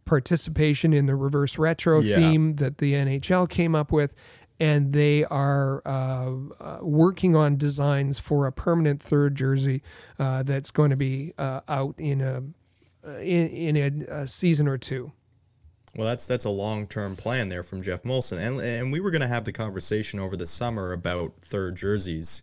[0.05, 2.17] participation in the reverse retro yeah.
[2.17, 4.15] theme that the NHL came up with.
[4.61, 9.83] And they are uh, uh, working on designs for a permanent third jersey
[10.21, 12.45] uh, that's going to be uh, out in a
[13.07, 15.13] uh, in, in a, a, season or two.
[15.97, 19.11] Well, that's that's a long term plan there from Geoff Molson, and and we were
[19.11, 22.43] going to have the conversation over the summer about third jerseys,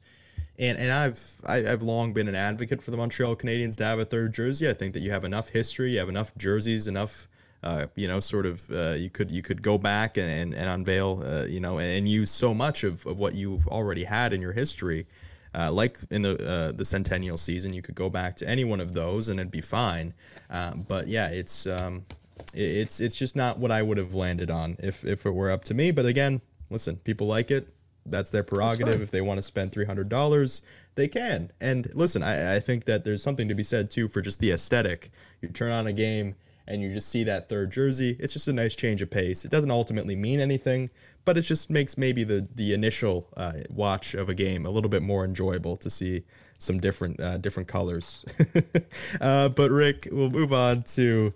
[0.59, 3.75] and and I've I, have i have long been an advocate for the Montreal Canadiens
[3.77, 4.69] to have a third jersey.
[4.69, 7.27] I think that you have enough history, you have enough jerseys, enough
[7.63, 10.69] uh, you know, sort of uh, you could you could go back and, and, and
[10.69, 14.33] unveil, uh, you know, and, and, use so much of, of what you've already had
[14.33, 15.05] in your history.
[15.53, 18.79] Uh, like in the uh, the centennial season, you could go back to any one
[18.79, 20.13] of those and it'd be fine.
[20.49, 22.05] Um, but yeah, it's um,
[22.53, 25.63] it's it's just not what I would have landed on if if it were up
[25.65, 25.91] to me.
[25.91, 27.67] But again, listen, people like it.
[28.07, 29.01] that's their prerogative.
[29.01, 30.63] If they want to spend three hundred dollars,
[30.95, 31.51] they can.
[31.59, 34.51] And listen, I, I think that there's something to be said too for just the
[34.51, 35.09] aesthetic.
[35.41, 36.35] You turn on a game
[36.67, 38.15] and you just see that third jersey.
[38.19, 39.45] It's just a nice change of pace.
[39.45, 40.89] It doesn't ultimately mean anything,
[41.25, 44.89] but it just makes maybe the the initial uh, watch of a game a little
[44.89, 46.23] bit more enjoyable to see
[46.59, 48.25] some different uh, different colors.
[49.21, 51.33] uh, but Rick, we'll move on to.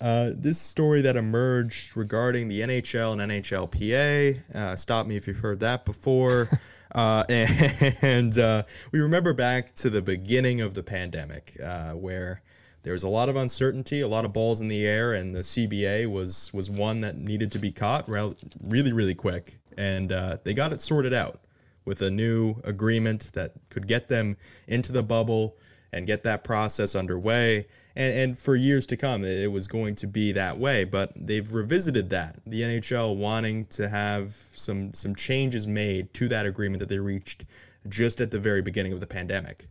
[0.00, 4.54] Uh, this story that emerged regarding the NHL and NHLPA.
[4.54, 6.48] Uh, stop me if you've heard that before.
[6.94, 7.24] Uh,
[8.02, 8.62] and uh,
[8.92, 12.42] we remember back to the beginning of the pandemic, uh, where
[12.82, 15.40] there was a lot of uncertainty, a lot of balls in the air, and the
[15.40, 20.54] CBA was was one that needed to be caught really, really quick, and uh, they
[20.54, 21.40] got it sorted out
[21.84, 24.36] with a new agreement that could get them
[24.66, 25.56] into the bubble
[25.92, 27.66] and get that process underway.
[27.96, 30.84] And, and for years to come, it was going to be that way.
[30.84, 32.36] But they've revisited that.
[32.46, 37.44] The NHL wanting to have some some changes made to that agreement that they reached
[37.88, 39.66] just at the very beginning of the pandemic.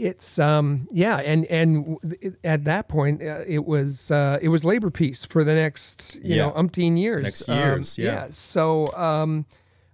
[0.00, 1.98] It's um yeah and and
[2.42, 6.36] at that point uh, it was uh, it was labor peace for the next you
[6.36, 6.46] yeah.
[6.46, 8.12] know umpteen years next years um, yeah.
[8.12, 9.44] yeah so um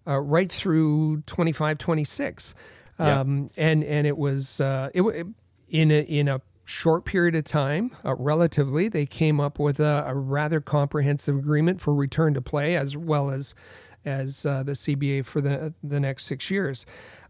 [0.07, 2.55] uh, right through 25 26
[3.01, 3.65] um yeah.
[3.65, 5.27] and and it was uh it,
[5.71, 10.05] in a in a short period of time uh, relatively they came up with a,
[10.07, 13.57] a, rather comprehensive agreement for return to play as well as
[14.05, 16.87] as uh, the CBA for the the next 6 years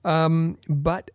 [0.06, 1.10] um, but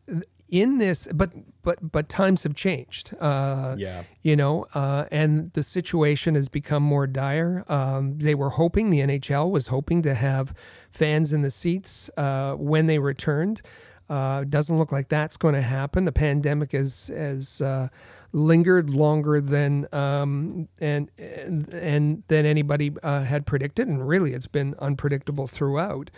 [0.51, 1.31] in this, but
[1.63, 3.15] but but times have changed.
[3.19, 7.63] Uh, yeah, you know, uh, and the situation has become more dire.
[7.67, 10.53] Um, they were hoping the NHL was hoping to have
[10.91, 13.61] fans in the seats uh, when they returned.
[14.09, 16.03] Uh, doesn't look like that's going to happen.
[16.03, 17.87] The pandemic has has uh,
[18.33, 24.47] lingered longer than um, and, and and than anybody uh, had predicted, and really, it's
[24.47, 26.11] been unpredictable throughout.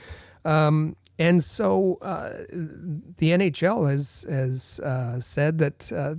[0.43, 6.15] Um, and so uh, the NHL has has uh, said that, uh,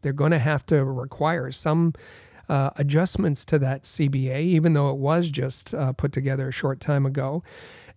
[0.00, 1.92] they're going to have to require some
[2.48, 6.80] uh, adjustments to that CBA, even though it was just uh, put together a short
[6.80, 7.42] time ago.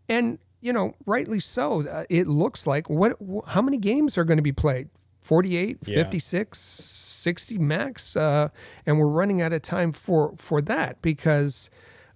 [0.09, 1.87] And you know, rightly so.
[1.87, 3.13] Uh, it looks like what?
[3.47, 4.89] How many games are going to be played?
[5.21, 6.03] 48, yeah.
[6.03, 8.49] 56, 60 max, and
[8.85, 11.69] we're running out of time for for that because.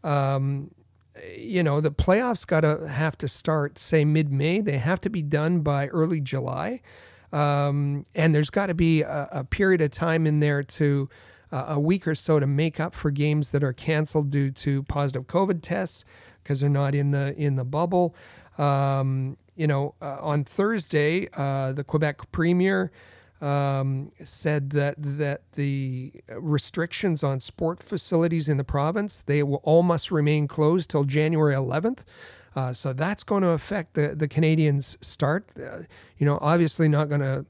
[0.04, 0.70] Um,
[1.38, 4.62] you know, the playoffs got to have to start, say, mid May.
[4.62, 6.82] They have to be done by early July.
[7.32, 11.10] Um, and there's got to be a, a, period of time in there to
[11.52, 14.84] uh, a week or so to make up for games that are canceled due to
[14.84, 16.06] positive COVID tests
[16.42, 18.16] because they're not in the in the bubble.
[18.58, 22.92] Um, you know, uh, on Thursday, uh, the Quebec Premier
[23.42, 29.84] um, said that that the restrictions on sport facilities in the province they will all
[29.84, 32.04] must remain closed till January 11th.
[32.56, 35.50] Uh, so that's going to affect the the Canadiens' start.
[35.58, 35.80] Uh,
[36.18, 37.46] you know, obviously not going to.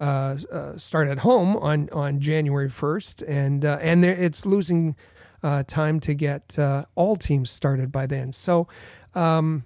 [0.00, 4.94] Uh, uh, start at home on, on January 1st, and uh, and it's losing
[5.42, 6.56] uh, time to get
[6.94, 8.32] all teams started by then.
[8.32, 8.68] So,
[9.16, 9.64] um,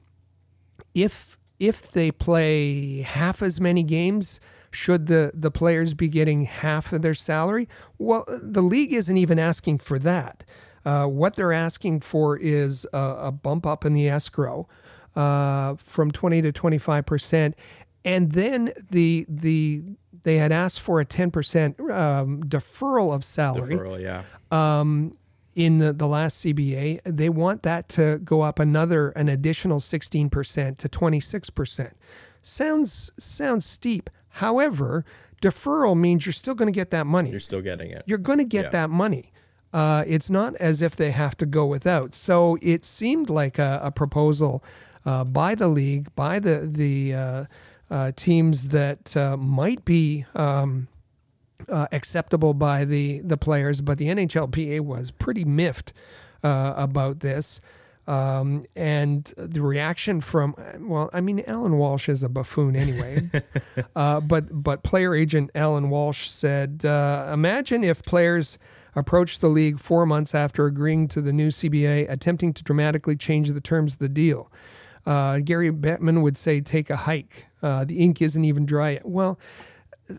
[0.94, 4.40] if if they play half as many games,
[4.72, 7.68] should the, the players be getting half of their salary?
[7.98, 10.44] Well, the league isn't even asking for that.
[10.84, 14.66] Uh, what they're asking for is a, a bump up in the escrow
[15.14, 17.54] uh, from 20 to 25 percent,
[18.04, 19.84] and then the the
[20.24, 23.76] they had asked for a 10 percent um, deferral of salary.
[23.76, 24.22] Deferral, yeah.
[24.50, 25.16] Um,
[25.54, 30.30] in the, the last CBA, they want that to go up another an additional 16
[30.30, 31.96] percent to 26 percent.
[32.42, 34.10] Sounds sounds steep.
[34.32, 35.04] However,
[35.42, 37.30] deferral means you're still going to get that money.
[37.30, 38.04] You're still getting it.
[38.06, 38.70] You're going to get yeah.
[38.70, 39.32] that money.
[39.72, 42.14] Uh, it's not as if they have to go without.
[42.14, 44.62] So it seemed like a, a proposal
[45.04, 47.44] uh, by the league, by the the uh,
[47.90, 50.88] uh teams that uh, might be um,
[51.68, 55.92] uh, acceptable by the the players, but the NHLPA was pretty miffed
[56.42, 57.60] about this.
[58.06, 63.30] Um, and the reaction from well, I mean, Alan Walsh is a buffoon anyway.
[63.96, 68.58] uh, but but player agent Alan Walsh said, uh, imagine if players
[68.96, 73.50] approached the league four months after agreeing to the new CBA, attempting to dramatically change
[73.50, 74.50] the terms of the deal.
[75.06, 77.46] Uh, Gary Bettman would say, "Take a hike.
[77.62, 79.38] Uh, the ink isn't even dry yet." Well,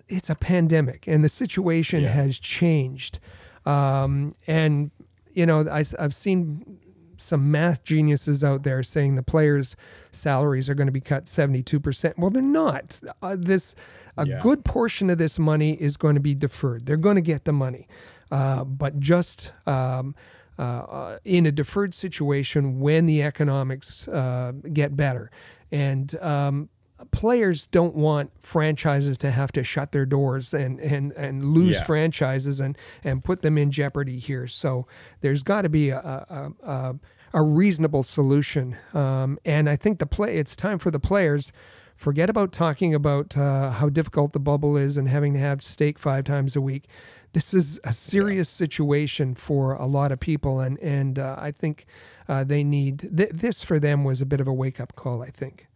[0.07, 2.09] it's a pandemic, and the situation yeah.
[2.09, 3.19] has changed.
[3.65, 4.91] Um, and
[5.33, 6.79] you know, I, I've seen
[7.23, 9.75] some math geniuses out there saying the players'
[10.11, 12.17] salaries are going to be cut 72%.
[12.17, 12.99] Well, they're not.
[13.21, 13.75] Uh, this
[14.17, 14.39] a yeah.
[14.43, 16.85] good portion of this money is going to be deferred.
[16.85, 17.87] They're going to get the money,
[18.31, 20.13] uh, but just um,
[20.59, 25.31] uh, in a deferred situation when the economics uh, get better.
[25.71, 26.69] and um,
[27.11, 31.83] players don't want franchises to have to shut their doors and and and lose Yeah.
[31.83, 34.47] franchises and and put them in jeopardy here.
[34.47, 34.87] So
[35.21, 36.95] there's got to be a a, a
[37.33, 38.77] a reasonable solution.
[38.93, 41.51] Um, and I think the play it's time for the players.
[41.95, 45.99] Forget about talking about uh, how difficult the bubble is and having to have steak
[45.99, 46.85] five times a week.
[47.33, 51.85] This is a serious situation for a lot of people, and and uh, I think
[52.27, 55.23] uh, they need th- this for them was a bit of a wake up call.
[55.23, 55.67] I think.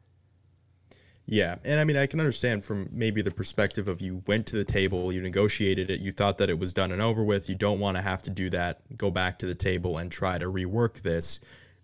[1.29, 4.55] Yeah, and I mean, I can understand from maybe the perspective of you went to
[4.55, 7.49] the table, you negotiated it, you thought that it was done and over with.
[7.49, 10.37] You don't want to have to do that, go back to the table and try
[10.37, 11.41] to rework this.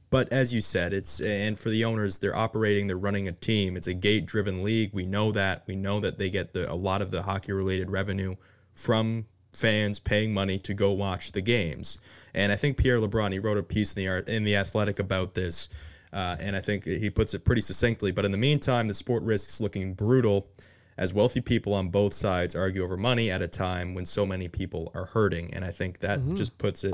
[0.09, 3.75] But as you said, it's and for the owners, they're operating, they're running a team.
[3.75, 4.91] It's a gate-driven league.
[4.93, 5.63] We know that.
[5.67, 8.35] We know that they get the, a lot of the hockey-related revenue
[8.75, 11.97] from fans paying money to go watch the games.
[12.33, 15.33] And I think Pierre LeBrun, he wrote a piece in the in the Athletic about
[15.33, 15.67] this.
[16.13, 18.11] Uh, and I think he puts it pretty succinctly.
[18.11, 20.47] But in the meantime, the sport risks looking brutal
[20.95, 24.47] as wealthy people on both sides argue over money at a time when so many
[24.47, 25.51] people are hurting.
[25.53, 26.93] And I think that just puts it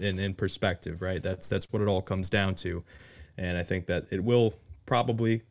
[0.00, 1.22] in, in perspective, right?
[1.22, 2.82] That's that's what it all comes down to.
[3.38, 4.54] And I think that it will
[4.86, 5.42] probably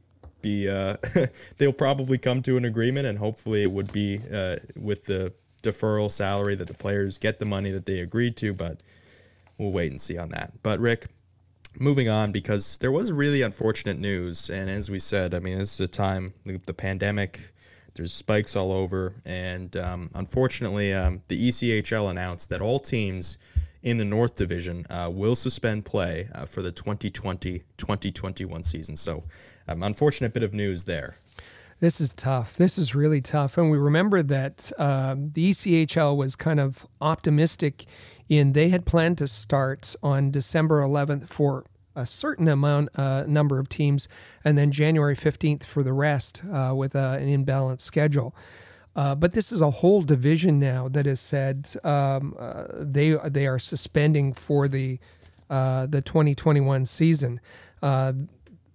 [0.41, 0.97] be uh,
[1.57, 6.09] they'll probably come to an agreement, and hopefully it would be uh, with the deferral
[6.09, 8.53] salary that the players get the money that they agreed to.
[8.53, 8.81] But
[9.57, 10.53] we'll wait and see on that.
[10.63, 11.07] But Rick,
[11.79, 15.73] moving on because there was really unfortunate news and as we said i mean this
[15.73, 17.51] is a time the, pandemic
[17.95, 23.37] there's spikes all over and um, unfortunately um, the echl announced that all teams
[23.83, 29.23] in the north division uh, will suspend play uh, for the 2020-2021 season so
[29.67, 31.15] um, unfortunate bit of news there
[31.81, 32.55] This is tough.
[32.55, 33.57] This is really tough.
[33.57, 37.85] And we remember that um, the ECHL was kind of optimistic
[38.29, 41.65] in they had planned to start on December 11th for
[41.95, 44.07] a certain amount uh, number of teams,
[44.43, 48.35] and then January 15th for the rest uh, with uh, an imbalanced schedule.
[48.95, 53.45] Uh, but this is a whole division now that has said um, uh, they they
[53.45, 54.99] are suspending for the
[55.49, 57.39] the 2021 season.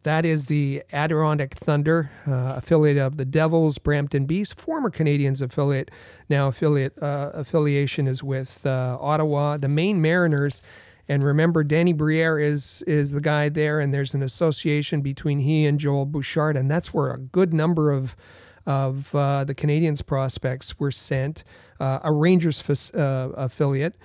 [0.02, 5.90] That is the Adirondack Thunder, uh, affiliate of the Devils, Brampton Beast, former Canadiens affiliate.
[6.30, 10.62] Now affiliate uh, affiliation is with uh, Ottawa, the Maine Mariners.
[11.06, 15.66] And remember, Danny Briere is is the guy there, and there's an association between he
[15.66, 18.16] and Joel Bouchard, and that's where a good number of
[18.64, 21.44] of uh, the Canadiens prospects were sent.
[21.80, 23.96] Uh, a Rangers fas- uh, affiliate.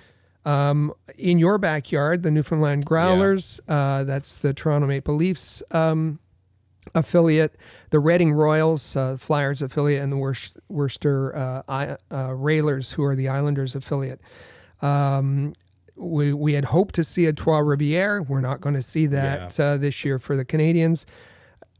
[0.46, 6.20] Um, in your backyard, the Newfoundland Growlers, uh, that's the Toronto Maple Leafs um,
[6.94, 7.56] affiliate,
[7.90, 13.02] the Reading Royals, uh, Flyers affiliate, and the Wors- Worcester uh, I- uh, Railers, who
[13.02, 14.20] are the Islanders affiliate.
[14.82, 15.52] Um,
[15.96, 18.28] we, we had hoped to see a Trois Rivières.
[18.28, 21.06] We're not going to see that uh, this year for the Canadiens.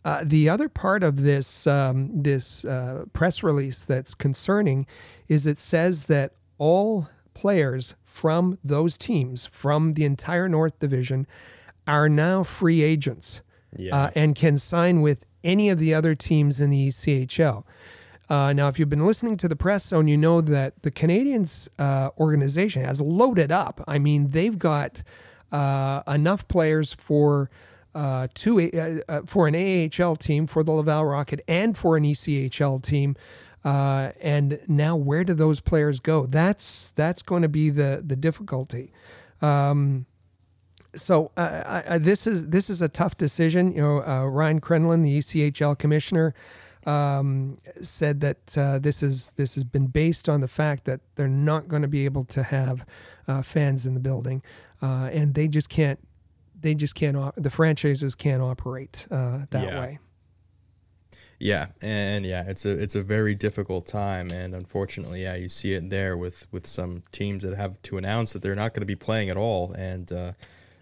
[0.04, 4.86] Uh, the other part of this um, this uh, press release that's concerning
[5.28, 11.26] is it says that all players from those teams from the entire North Division
[11.86, 13.42] are now free agents
[13.76, 13.94] Yeah.
[13.94, 17.64] uh, and can sign with any of the other teams in the ECHL.
[18.30, 21.68] Uh, now, if you've been listening to the press zone, you know that the Canadiens
[21.78, 23.84] uh, organization has loaded up.
[23.86, 25.02] I mean, they've got
[25.52, 27.50] uh, enough players for
[27.94, 32.02] uh, two uh, uh, for an AHL team, for the Laval Rocket, and for an
[32.04, 33.14] ECHL team.
[33.66, 36.24] Uh, and now, where do those players go?
[36.26, 38.92] That's that's going to be the the difficulty.
[39.42, 40.06] Um,
[40.94, 43.72] so uh, I, I, this is this is a tough decision.
[43.72, 46.32] You know, uh, Ryan Crelin, the ECHL commissioner,
[46.86, 51.26] um, said that uh, this is this has been based on the fact that they're
[51.28, 52.86] not going to be able to have
[53.26, 54.42] uh, fans in the building,
[54.80, 55.98] uh, and they just can't.
[56.58, 57.16] They just can't.
[57.16, 59.80] op- The franchises can't operate uh, that Yeah.
[59.80, 59.98] way.
[61.38, 65.74] Yeah, and yeah, it's a it's a very difficult time, and unfortunately, yeah, you see
[65.74, 68.86] it there with with some teams that have to announce that they're not going to
[68.86, 70.32] be playing at all, and uh,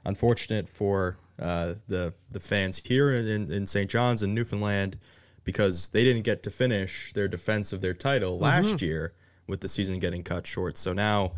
[0.05, 3.91] unfortunate for uh, the the fans here in, in St.
[3.91, 4.97] John's and Newfoundland
[5.43, 9.13] because they didn't get to finish their defense of their title last year
[9.47, 10.79] with the season getting cut short.
[10.79, 11.33] So now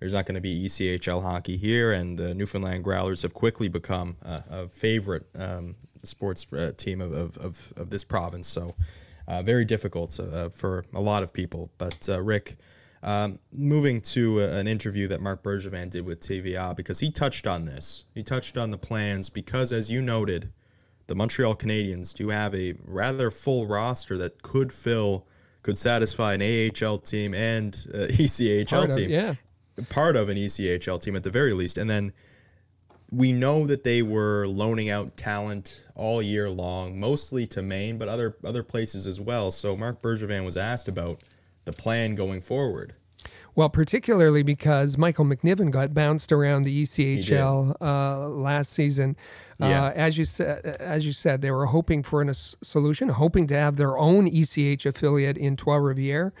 [0.00, 4.16] there's not going to be ECHL hockey here, and the Newfoundland Growlers have quickly become
[4.22, 8.48] a, a favorite um, sports uh, team of, of, of, of this province.
[8.48, 8.74] So
[9.28, 11.70] uh, very difficult uh, for a lot of people.
[11.78, 12.56] But uh, Rick,
[13.02, 17.46] um, moving to a, an interview that Marc Bergevin did with TVA, because he touched
[17.46, 18.04] on this.
[18.14, 20.52] He touched on the plans because, as you noted,
[21.08, 25.26] the Montreal Canadiens do have a rather full roster that could fill,
[25.62, 29.34] could satisfy an AHL team and uh, ECHL Part of- team yeah.
[29.88, 31.78] part of an ECHL team at the very least.
[31.78, 32.12] And then
[33.14, 38.08] we know that they were loaning out talent all year long, mostly to Maine, but
[38.08, 39.50] other other places as well.
[39.50, 41.20] So Marc Bergevin was asked about
[41.66, 42.94] the plan going forward.
[43.54, 49.14] Well, particularly because Michael McNiven got bounced around the ECHL uh, last season.
[49.60, 49.92] Uh, Yeah.
[49.94, 53.76] as you said, as you said, they were hoping for a solution, hoping to have
[53.76, 56.32] their own ECH affiliate in Trois Rivières.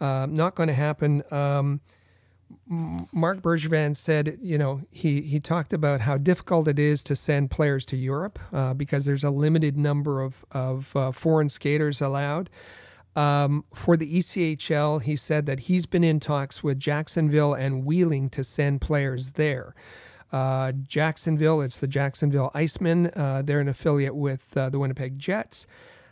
[0.00, 1.22] Uh, not going to happen.
[1.30, 1.80] Um,
[2.68, 7.50] Marc Bergevin said, you know, he he talked about how difficult it is to send
[7.50, 12.50] players to Europe uh, because there's a limited number of of uh, foreign skaters allowed.
[13.14, 18.28] Um, for the ECHL, he said that he's been in talks with Jacksonville and Wheeling
[18.30, 19.74] to send players there.
[20.30, 23.10] Uh, Jacksonville, it's the Jacksonville Icemen.
[23.16, 25.66] Uh, they're an affiliate with uh, the Winnipeg Jets.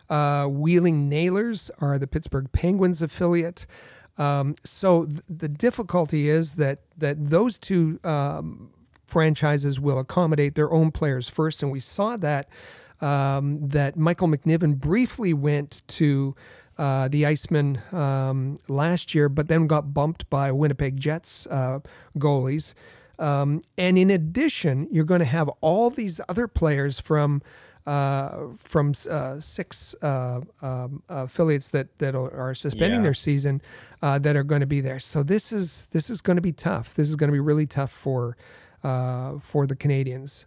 [0.08, 3.66] Uh, Wheeling Nailers are the Pittsburgh Penguins affiliate.
[4.16, 8.70] Um, so th- the difficulty is that that those two um,
[9.06, 12.48] franchises will accommodate their own players first, and we saw that
[13.00, 16.34] um, that Michael McNiven briefly went to
[16.78, 21.80] uh, the Icemen um, last year, but then got bumped by Winnipeg Jets uh,
[22.18, 22.74] goalies.
[23.18, 27.42] Um, and in addition, you're going to have all these other players from
[27.86, 33.04] from uh, six uh, um, affiliates that that are are suspending Yeah.
[33.04, 33.60] their season
[34.02, 34.98] uh, that are going to be there.
[34.98, 36.94] So this is this is going to be tough.
[36.94, 38.36] This is going to be really tough for
[38.82, 40.46] uh, for the Canadiens.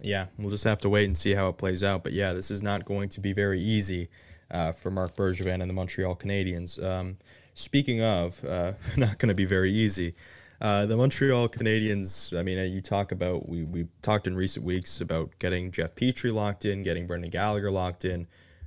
[0.00, 2.04] Yeah, we'll just have to wait and see how it plays out.
[2.04, 4.08] But yeah, this is not going to be very easy
[4.50, 6.80] uh, for Marc Bergevin and the Montreal Canadiens.
[6.82, 7.16] Um,
[7.54, 10.14] speaking of, uh, not going to be very easy.
[10.60, 14.64] Uh, the Montreal Canadiens, I mean, uh, you talk about, we, we talked in recent
[14.64, 18.26] weeks about getting Jeff Petry locked in, getting Brendan Gallagher locked in.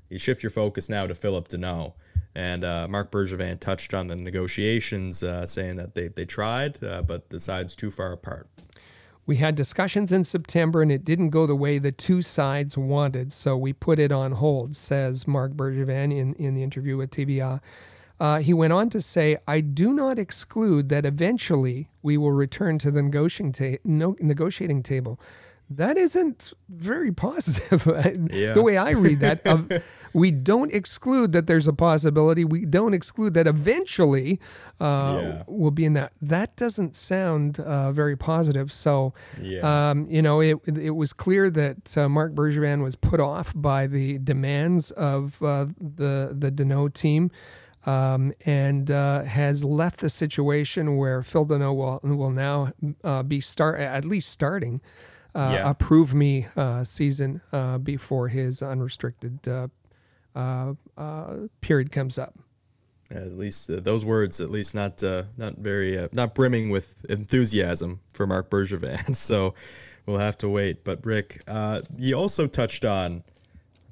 [0.10, 1.94] You shift your focus now to Phillip Danault.
[2.34, 7.02] And uh, Marc Bergevin touched on the negotiations, uh, saying that they, they tried, uh,
[7.02, 8.48] but the sides too far apart.
[9.26, 13.34] We had discussions in September and it didn't go the way the two sides wanted,
[13.34, 17.60] so we put it on hold, says Marc Bergevin in, in the interview with TVA.
[18.22, 22.78] Uh, he went on to say, I do not exclude that eventually we will return
[22.80, 25.20] to the negotiating, ta- no, negotiating table.
[25.70, 27.82] That isn't very positive.
[28.32, 28.54] Yeah.
[28.54, 29.72] the way I read that, of,
[30.14, 32.44] we don't exclude that there's a possibility.
[32.46, 34.40] We don't exclude that eventually
[34.80, 35.44] uh, Yeah.
[35.48, 36.12] we'll be in that.
[36.22, 38.72] That doesn't sound uh, very positive.
[38.72, 39.62] So, Yeah.
[39.92, 43.88] um, you know, it, it was clear that uh, Marc Bergevin was put off by
[43.88, 47.32] the demands of uh, the the Danault team.
[47.86, 52.74] Um, and uh, has left the situation where Phil Danault will will now
[53.04, 54.82] uh, be start at least starting
[55.34, 55.70] uh, Yeah.
[55.72, 59.68] a prove me uh, season uh, before his unrestricted uh,
[60.36, 62.36] uh, uh, period comes up.
[63.10, 66.96] At least uh, those words, at least not uh, not very uh, not brimming with
[67.10, 69.16] enthusiasm for Marc Bergevin.
[69.30, 69.56] so
[70.06, 70.84] we'll have to wait.
[70.84, 73.24] But Rick, uh, you also touched on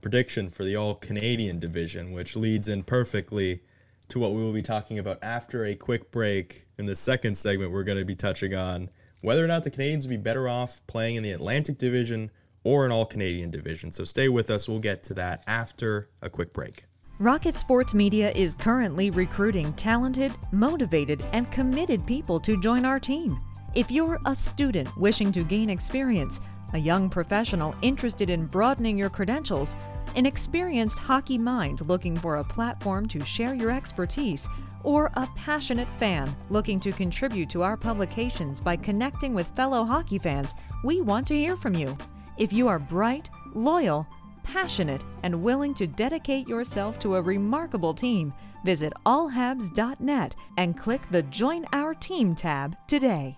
[0.01, 3.61] prediction for the All Canadian division, which leads in perfectly
[4.09, 6.65] to what we will be talking about after a quick break.
[6.77, 8.89] In the second segment, we're going to be touching on
[9.21, 12.31] whether or not the Canadiens would be better off playing in the Atlantic division
[12.63, 13.91] or an All Canadian division.
[13.91, 14.67] So stay with us.
[14.67, 16.85] We'll get to that after a quick break.
[17.19, 23.37] Rocket Sports Media is currently recruiting talented, motivated, and committed people to join our team.
[23.75, 26.39] If you're a student wishing to gain experience,
[26.73, 29.75] a young professional interested in broadening your credentials,
[30.15, 34.47] an experienced hockey mind looking for a platform to share your expertise,
[34.83, 40.17] or a passionate fan looking to contribute to our publications by connecting with fellow hockey
[40.17, 41.97] fans, we want to hear from you.
[42.37, 44.07] If you are bright, loyal,
[44.43, 51.23] passionate, and willing to dedicate yourself to a remarkable team, visit allhabs.net and click the
[51.23, 53.37] Join Our Team tab today.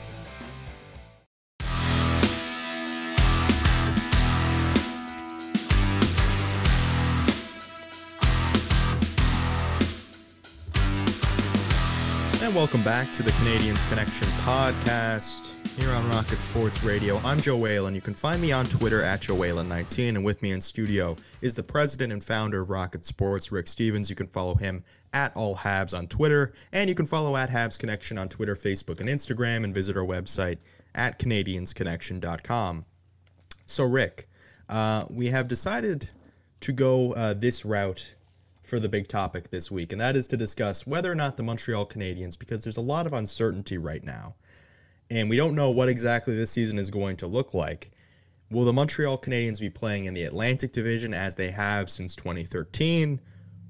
[12.51, 17.17] And welcome back to the Canadians Connection podcast here on Rocket Sports Radio.
[17.19, 17.95] I'm Joe Whalen.
[17.95, 20.09] You can find me on Twitter at Joe Whalen19.
[20.09, 24.09] And with me in studio is the president and founder of Rocket Sports, Rick Stevens.
[24.09, 24.83] You can follow him
[25.13, 26.51] at All Habs on Twitter.
[26.73, 29.63] And you can follow at Habs Connection on Twitter, Facebook, and Instagram.
[29.63, 30.57] And visit our website
[30.93, 32.83] at CanadiansConnection.com.
[33.65, 34.27] So, Rick,
[34.67, 36.09] uh, we have decided
[36.59, 38.13] to go uh, this route
[38.71, 41.43] for the big topic this week, and that is to discuss whether or not the
[41.43, 44.33] Montreal Canadiens, because there's a lot of uncertainty right now,
[45.09, 47.91] and we don't know what exactly this season is going to look like.
[48.49, 53.19] Will the Montreal Canadiens be playing in the Atlantic Division as they have since 2013?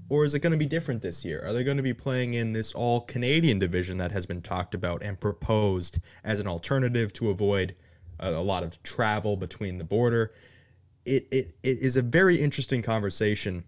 [0.08, 1.41] Or is it going to be different this year?
[1.43, 4.76] Are they going to be playing in this all Canadian division that has been talked
[4.76, 7.74] about and proposed as an alternative to avoid
[8.20, 10.32] a, a lot of travel between the border?
[11.08, 13.64] It, it, it is a very interesting conversation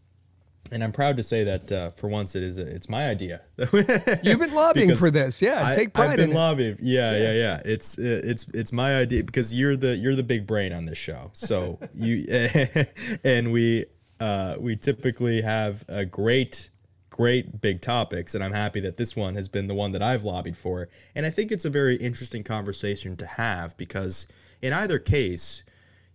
[0.72, 3.42] and I'm proud to say that uh, for once it is a, it's my idea.
[3.58, 5.68] You've been lobbying for this, yeah.
[5.68, 6.78] I, take pride I've been in lobbying.
[6.82, 7.62] Yeah, yeah, yeah, yeah.
[7.66, 11.30] It's it's it's my idea because you're the you're the big brain on this show.
[11.34, 12.26] So you
[13.24, 13.86] and we
[14.20, 16.70] uh, we typically have a great
[17.10, 20.24] great big topics and I'm happy that this one has been the one that I've
[20.24, 20.90] lobbied for.
[21.14, 24.26] And I think it's a very interesting conversation to have because
[24.64, 25.64] in either case,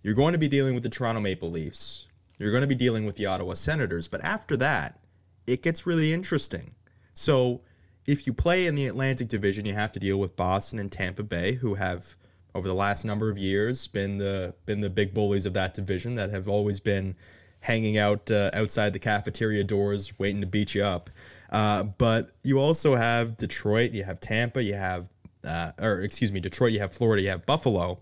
[0.03, 2.08] you're going to be dealing with the Toronto Maple Leafs
[2.39, 4.09] you're going to be dealing with the Ottawa Senators.
[4.09, 5.01] But after that,
[5.47, 6.75] it gets really interesting.
[7.15, 7.63] So
[8.07, 11.23] if you play in the Atlantic Division, you have to deal with Boston and Tampa
[11.23, 12.17] Bay, who have
[12.55, 16.15] over the last number of years been the been the big bullies of that division
[16.15, 17.15] that have always been
[17.61, 21.11] hanging out uh, outside the cafeteria doors waiting to beat you up.
[21.51, 25.09] Uh, but you also have Detroit, you have Tampa, you have
[25.45, 28.01] uh, or excuse me, Detroit, you have Florida, you have Buffalo,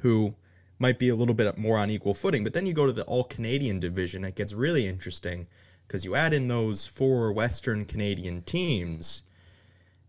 [0.00, 0.34] who
[0.78, 2.44] might be a little bit more on equal footing.
[2.44, 5.46] But then you go to the All Canadian division, it gets really interesting
[5.86, 9.22] because you add in those four Western Canadian teams,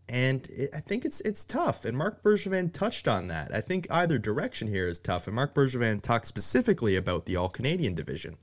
[0.10, 1.86] and it, I think it's it's tough.
[1.86, 3.54] And Marc Bergevin touched on that.
[3.54, 5.28] I think either direction here is tough.
[5.28, 8.38] And Marc Bergevin talked specifically about the All Canadian division.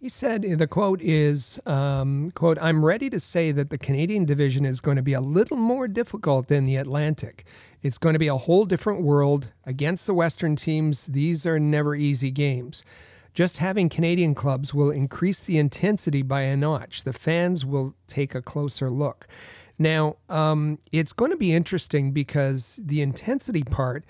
[0.00, 4.64] He said the quote is um, quote I'm ready to say that the Canadian division
[4.64, 7.44] is going to be a little more difficult than the Atlantic.
[7.82, 11.04] It's going to be a whole different world against the Western teams.
[11.04, 12.82] These are never easy games.
[13.34, 17.04] Just having Canadian clubs will increase the intensity by a notch.
[17.04, 19.28] The fans will take a closer look.
[19.78, 24.06] Now, um, it's going to be interesting because the intensity part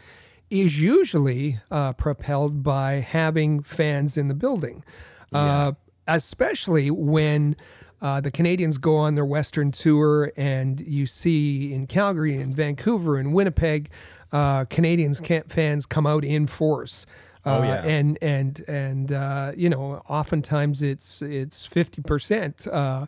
[0.50, 4.84] is usually uh, propelled by having fans in the building,
[5.32, 6.14] uh, yeah.
[6.14, 7.56] especially when
[8.02, 13.16] uh, the Canadiens go on their Western tour, and you see in Calgary and Vancouver
[13.16, 13.90] and Winnipeg,
[14.32, 17.06] uh, Canadiens fans come out in force.
[17.44, 23.06] Uh, oh yeah, and and and uh, you know, oftentimes it's it's fifty percent uh,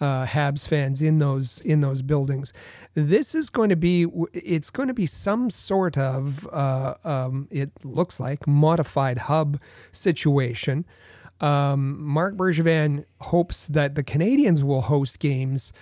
[0.00, 2.52] uh, Habs fans in those in those buildings.
[2.94, 7.70] This is going to be it's going to be some sort of uh, um, it
[7.82, 9.58] looks like modified hub
[9.92, 10.84] situation
[11.40, 15.72] um, Marc Bergevin hopes that the Canadiens will host games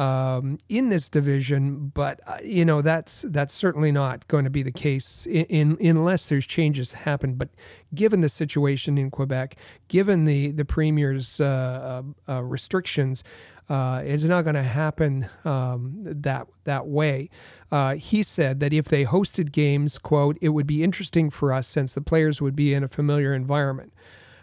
[0.00, 4.62] um, in this division, but uh, you know that's that's certainly not going to be
[4.62, 7.34] the case in, in, unless there's changes happen.
[7.34, 7.50] But
[7.94, 9.56] given the situation in Quebec,
[9.88, 13.22] given the the premier's uh, uh, uh restrictions,
[13.68, 17.28] uh, it's not going to happen um, that that way.
[17.70, 21.66] Uh, he said that if they hosted games, quote, it would be interesting for us
[21.66, 23.92] since the players would be in a familiar environment.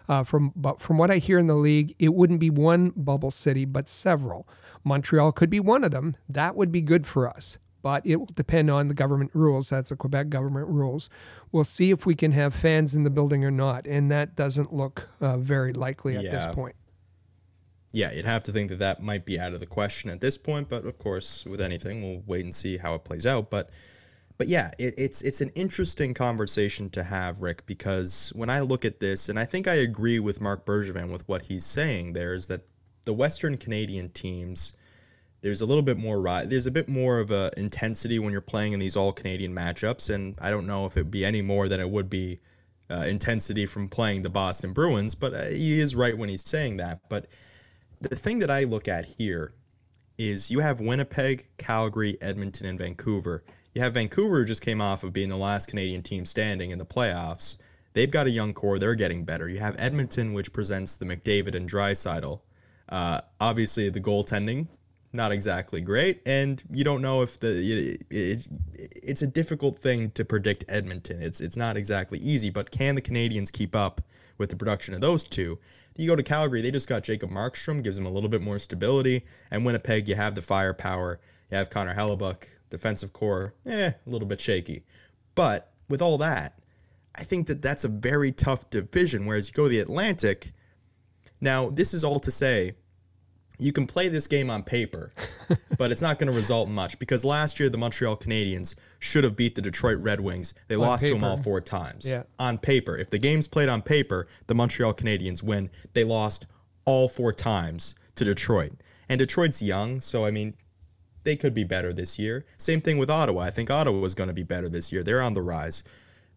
[0.09, 3.31] Uh, from but from what I hear in the league, it wouldn't be one bubble
[3.31, 4.47] city, but several.
[4.83, 6.15] Montreal could be one of them.
[6.29, 9.69] That would be good for us, but it will depend on the government rules.
[9.69, 11.09] That's the Quebec government rules.
[11.51, 14.73] We'll see if we can have fans in the building or not, and that doesn't
[14.73, 16.31] look uh, very likely at yeah.
[16.31, 16.75] this point.
[17.91, 20.37] Yeah, you'd have to think that that might be out of the question at this
[20.37, 23.49] point, but of course, with anything, we'll wait and see how it plays out.
[23.49, 23.69] But
[24.37, 28.85] but yeah, it, it's it's an interesting conversation to have, Rick, because when I look
[28.85, 32.33] at this, and I think I agree with Marc Bergevin with what he's saying there,
[32.33, 32.61] is that
[33.05, 34.73] the Western Canadian teams,
[35.41, 38.73] there's a little bit more there's a bit more of a intensity when you're playing
[38.73, 41.79] in these all Canadian matchups, and I don't know if it'd be any more than
[41.79, 42.39] it would be
[42.91, 46.77] uh, intensity from playing the Boston Bruins, but uh, he is right when he's saying
[46.77, 46.99] that.
[47.09, 47.27] But
[48.01, 49.53] the thing that I look at here
[50.19, 53.43] is you have Winnipeg, Calgary, Edmonton, and Vancouver
[53.77, 56.79] you have Vancouver, who just came off of being the last Canadian team standing in
[56.79, 57.57] the playoffs.
[57.93, 58.79] They've got a young core.
[58.79, 59.47] They're getting better.
[59.47, 62.39] You have Edmonton, which presents the McDavid and Draisaitl.
[62.89, 64.65] Uh, obviously, the goaltending
[65.13, 70.09] not exactly great, and you don't know if the it, it, it's a difficult thing
[70.11, 71.21] to predict Edmonton.
[71.21, 74.01] It's it's not exactly easy, but can the Canadiens keep up
[74.39, 75.59] with the production of those two?
[75.97, 78.57] You go to Calgary, they just got Jacob Markstrom, gives them a little bit more
[78.57, 81.19] stability, and Winnipeg, you have the firepower
[81.51, 84.83] You have Connor Hellebuyck, defensive core, eh, a little bit shaky.
[85.35, 86.59] But with all that,
[87.15, 89.25] I think that that's a very tough division.
[89.25, 90.51] Whereas you go to the Atlantic,
[91.41, 92.73] now this is all to say
[93.59, 95.11] you can play this game on paper,
[95.77, 99.23] but it's not going to result in much because last year the Montreal Canadiens should
[99.23, 100.53] have beat the Detroit Red Wings.
[100.67, 102.07] They On lost to them all four times.
[102.07, 102.23] Yeah.
[102.37, 102.97] On paper.
[102.97, 105.69] If the game's played on paper, the Montreal Canadiens win.
[105.93, 106.45] They lost
[106.85, 108.73] all four times to Detroit.
[109.09, 110.53] And Detroit's young, so I mean,
[111.27, 112.45] they could be better this year.
[112.57, 113.41] Same thing with Ottawa.
[113.41, 115.03] I think Ottawa is going to be better this year.
[115.03, 115.83] They're on the rise.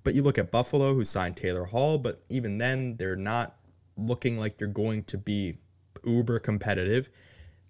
[0.03, 3.55] But you look at Buffalo, who signed Taylor Hall, but even then, they're not
[3.97, 5.59] looking like they're going to be
[6.05, 7.09] uber competitive.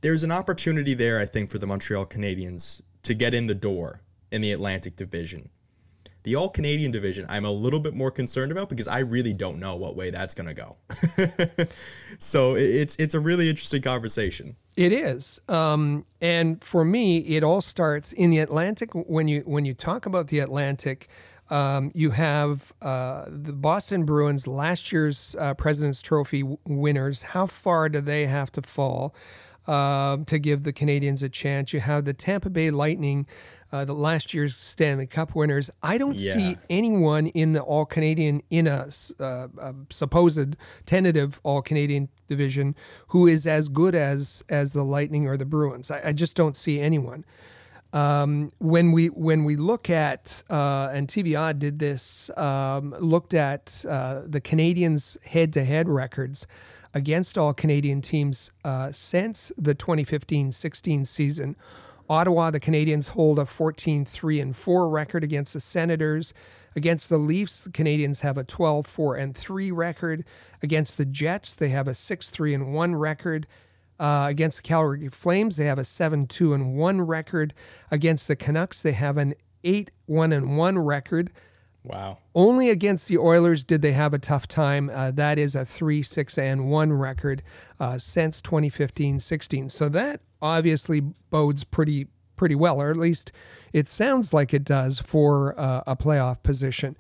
[0.00, 4.00] There's an opportunity there, I think, for the Montreal Canadiens to get in the door
[4.32, 5.50] in the Atlantic Division.
[6.22, 9.58] The All Canadian Division, I'm a little bit more concerned about because I really don't
[9.58, 10.76] know what way that's going to go.
[12.18, 14.56] so it's it's a really interesting conversation.
[14.80, 18.94] It is, um, and for me, it all starts in the Atlantic.
[18.94, 21.06] When you when you talk about the Atlantic,
[21.50, 27.24] um, you have uh, the Boston Bruins, last year's uh, President's Trophy w- winners.
[27.24, 29.14] How far do they have to fall
[29.66, 31.74] uh, to give the Canadiens a chance?
[31.74, 33.26] You have the Tampa Bay Lightning.
[33.72, 35.70] Uh, the last year's Stanley Cup winners.
[35.82, 36.34] I don't Yeah.
[36.34, 38.88] see anyone in the All Canadian in a,
[39.20, 40.56] uh, a supposed
[40.86, 42.74] tentative All Canadian division
[43.08, 45.90] who is as good as as the Lightning or the Bruins.
[45.90, 47.24] I, I just don't see anyone.
[47.92, 53.84] Um, when we when we look at uh, and TVA did this, um, looked at
[53.88, 56.46] uh, the Canadiens head to head records
[56.94, 61.56] against all Canadian teams uh, since the 2015-16 season.
[62.10, 66.34] Ottawa, the Canadiens hold a 14 3 and 4 record against the Senators.
[66.74, 70.24] Against the Leafs, the Canadiens have a 12 4 and 3 record.
[70.60, 73.46] Against the Jets, they have a 6 3 and 1 record.
[74.00, 77.54] Uh, against the Calgary Flames, they have a 7 2 and 1 record.
[77.92, 81.30] Against the Canucks, they have an 8 1 and 1 record.
[81.84, 82.18] Wow.
[82.34, 84.90] Only against the Oilers did they have a tough time.
[84.92, 87.44] Uh, that is a 3 6 and 1 record
[87.78, 89.68] uh, since 2015 16.
[89.68, 93.32] So that obviously bodes pretty pretty well, or at least
[93.72, 96.96] it sounds like it does for uh, a playoff position.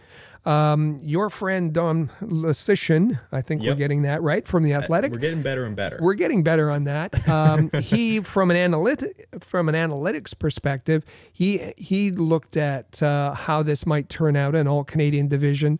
[0.46, 5.12] Um, your friend Dom Luszczyszyn, I think we're getting that right from the Athletic.
[5.12, 5.98] We're getting better and better.
[6.00, 7.28] We're getting better on that.
[7.28, 13.62] Um, he, from an analytic, from an analytics perspective, he he looked at uh, how
[13.62, 15.78] this might turn out in all Canadian division.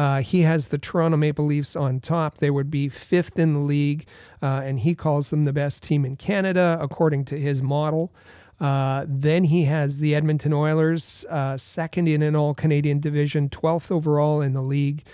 [0.00, 2.38] Uh, he has the Toronto Maple Leafs on top.
[2.38, 4.06] They would be fifth in the league,
[4.40, 8.10] uh, and he calls them the best team in Canada according to his model.
[8.58, 13.92] Uh, then he has the Edmonton Oilers, uh, second in an all Canadian division, 12th
[13.92, 15.04] overall in the league.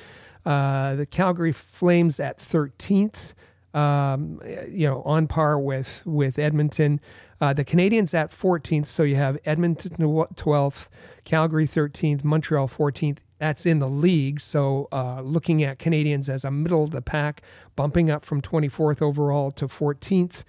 [0.45, 3.34] Uh, the Calgary Flames at 13th,
[3.74, 7.01] um, you know, on par with, with Edmonton.
[7.41, 10.89] Uh, the Canadiens at 14th, so you have Edmonton 12th,
[11.24, 13.18] Calgary 13th, Montreal 14th.
[13.39, 14.41] That's in the league.
[14.41, 17.43] So uh, looking at Canadiens as a middle of the pack,
[17.74, 20.43] bumping up from 24th overall to 14th.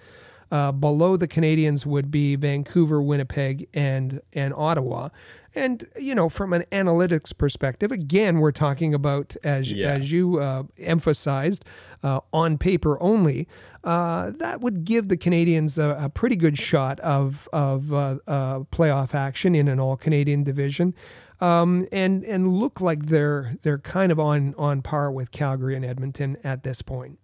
[0.50, 5.10] Uh, below the Canadiens would be Vancouver, Winnipeg, and and Ottawa.
[5.54, 9.88] And you know, from an analytics perspective, again, we're talking about as Yeah.
[9.90, 11.66] as you uh, emphasized,
[12.02, 13.46] uh, on paper only.
[13.84, 18.60] Uh, that would give the Canadiens a, a pretty good shot of of uh, uh,
[18.72, 20.94] playoff action in an All Canadian division,
[21.40, 25.84] um, and and look like they're they're kind of on on par with Calgary and
[25.84, 27.18] Edmonton at this point.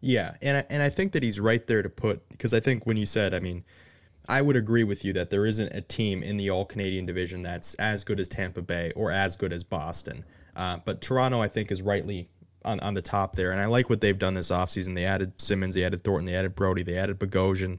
[0.00, 2.86] Yeah, and I, and I think that he's right there to put because I think
[2.86, 3.64] when you said, I mean,
[4.28, 7.42] I would agree with you that there isn't a team in the All Canadian division
[7.42, 10.24] that's as good as Tampa Bay or as good as Boston.
[10.56, 12.28] Uh, but Toronto, I think, is rightly
[12.64, 14.94] on, on the top there, and I like what they've done this offseason.
[14.94, 17.78] They added Simmonds, they added Thornton, they added Brodie, they added Bogosian.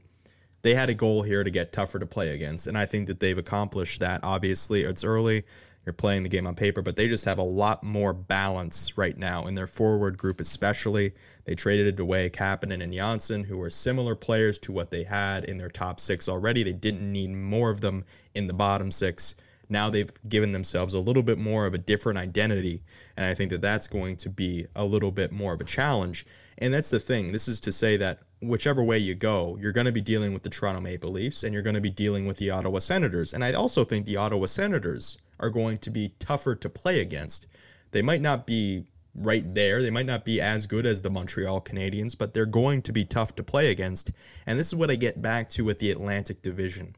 [0.66, 3.20] They had a goal here to get tougher to play against, and I think that
[3.20, 4.24] they've accomplished that.
[4.24, 5.44] Obviously, it's early.
[5.84, 9.16] You're playing the game on paper, but they just have a lot more balance right
[9.16, 11.14] now in their forward group, especially.
[11.44, 15.56] They traded away Kapanen and Johnsson, who were similar players to what they had in
[15.56, 16.64] their top six already.
[16.64, 18.04] They didn't need more of them
[18.34, 19.36] in the bottom six.
[19.68, 22.82] Now they've given themselves a little bit more of a different identity,
[23.16, 26.26] and I think that that's going to be a little bit more of a challenge.
[26.58, 27.32] And that's the thing.
[27.32, 30.42] This is to say that whichever way you go, you're going to be dealing with
[30.42, 33.34] the Toronto Maple Leafs and you're going to be dealing with the Ottawa Senators.
[33.34, 37.46] And I also think the Ottawa Senators are going to be tougher to play against.
[37.90, 39.82] They might not be right there.
[39.82, 43.04] They might not be as good as the Montreal Canadiens, but they're going to be
[43.04, 44.10] tough to play against.
[44.46, 46.94] And this is what I get back to with the Atlantic Division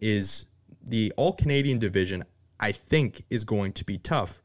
[0.00, 0.46] is
[0.84, 2.24] the All Canadian Division
[2.58, 4.41] I think is going to be tough.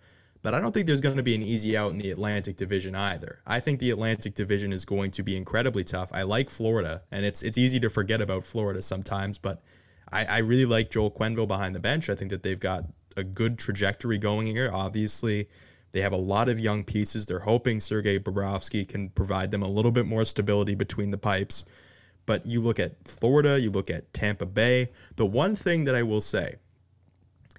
[0.48, 2.96] But I don't think there's going to be an easy out in the Atlantic Division
[2.96, 3.42] either.
[3.46, 6.10] I think the Atlantic Division is going to be incredibly tough.
[6.14, 9.62] I like Florida, and it's it's easy to forget about Florida sometimes, but
[10.10, 12.10] I, I really like Joel Quenneville behind the bench.
[12.10, 12.86] I think that they've got
[13.18, 14.72] a good trajectory going here.
[14.74, 15.50] Obviously,
[15.92, 17.26] they have a lot of young pieces.
[17.26, 21.66] They're hoping Sergei Bobrovsky can provide them a little bit more stability between the pipes.
[22.26, 24.92] But you look at Florida, you look at Tampa Bay.
[25.18, 26.56] The one thing that I will say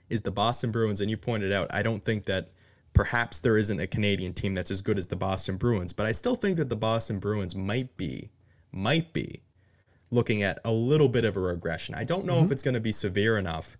[0.08, 2.48] is the Boston Bruins, and you pointed out, I don't think that
[2.92, 6.12] perhaps there isn't a Canadian team that's as good as the Boston Bruins, but I
[6.12, 8.30] still think that the Boston Bruins might be,
[8.72, 9.42] might be
[10.10, 11.94] looking at a little bit of a regression.
[11.94, 12.46] I don't know mm-hmm.
[12.46, 13.76] if it's going to be severe enough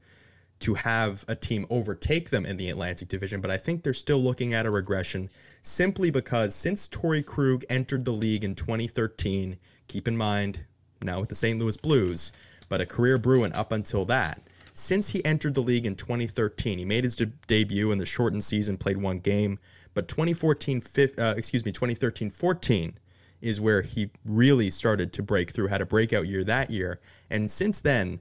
[0.61, 4.19] to have a team overtake them in the Atlantic Division, but I think they're still
[4.19, 5.31] looking at a regression
[5.63, 9.57] simply because since Torey Krug entered the league in 2013,
[9.87, 10.67] keep in mind,
[11.03, 11.59] now with the St.
[11.59, 12.33] Louis Blues,
[12.69, 14.43] but a career Bruin up until that.
[14.79, 18.45] Since he entered the league in 2013, he made his de- debut in the shortened
[18.45, 19.59] season, played one game,
[19.93, 20.81] but 2014,
[21.19, 22.95] uh, excuse me, 2013-14
[23.41, 27.51] is where he really started to break through, had a breakout year that year, and
[27.51, 28.21] since then,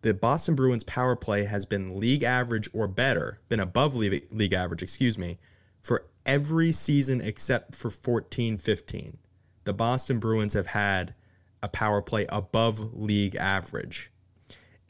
[0.00, 4.54] the Boston Bruins power play has been league average or better, been above league, league
[4.54, 5.38] average, excuse me,
[5.82, 9.18] for every season except for 14 15.
[9.64, 11.14] The Boston Bruins have had
[11.62, 14.10] a power play above league average.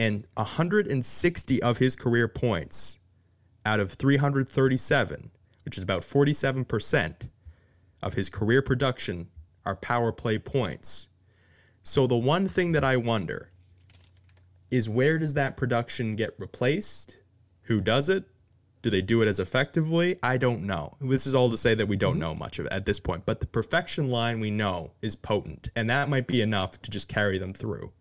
[0.02, 2.98] And 160 of his career points
[3.64, 5.30] out of 337,
[5.64, 7.30] which is about 47%
[8.02, 9.28] of his career production,
[9.64, 11.06] are power play points.
[11.84, 13.52] So the one thing that I wonder
[14.72, 17.18] is where does that production get replaced?
[17.66, 18.24] Who does it?
[18.82, 20.18] Do they do it as effectively?
[20.20, 20.96] I don't know.
[21.00, 22.22] This is all to say that we don't mm-hmm.
[22.22, 25.68] know much of it at this point, but the perfection line we know is potent,
[25.76, 27.92] and that might be enough to just carry them through.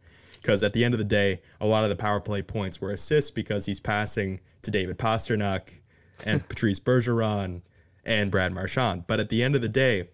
[0.41, 2.91] Because at the end of the day, a lot of the power play points were
[2.91, 5.79] assists because he's passing to David Pastrnak
[6.25, 7.61] and Patrice Bergeron
[8.05, 9.05] and Brad Marchand.
[9.07, 10.09] But at the end of the day,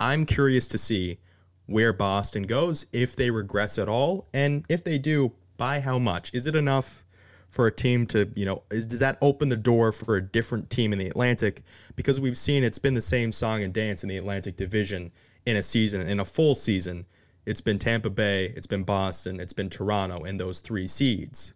[0.00, 1.18] I'm curious to see
[1.66, 6.34] where Boston goes, if they regress at all, and if they do, by how much?
[6.34, 7.04] Is it enough
[7.50, 10.70] for a team to, you know, is, does that open the door for a different
[10.70, 11.62] team in the Atlantic?
[11.94, 15.12] Because we've seen it's been the same song and dance in the Atlantic Division
[15.46, 17.06] in a season, in a full season.
[17.44, 21.54] It's been Tampa Bay, it's been Boston, it's been Toronto, and those three seeds.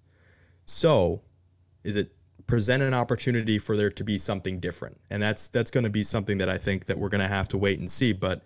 [0.64, 1.22] So,
[1.84, 2.12] is it
[2.46, 4.98] present an opportunity for there to be something different?
[5.10, 7.48] And that's that's going to be something that I think that we're going to have
[7.48, 8.12] to wait and see.
[8.12, 8.42] But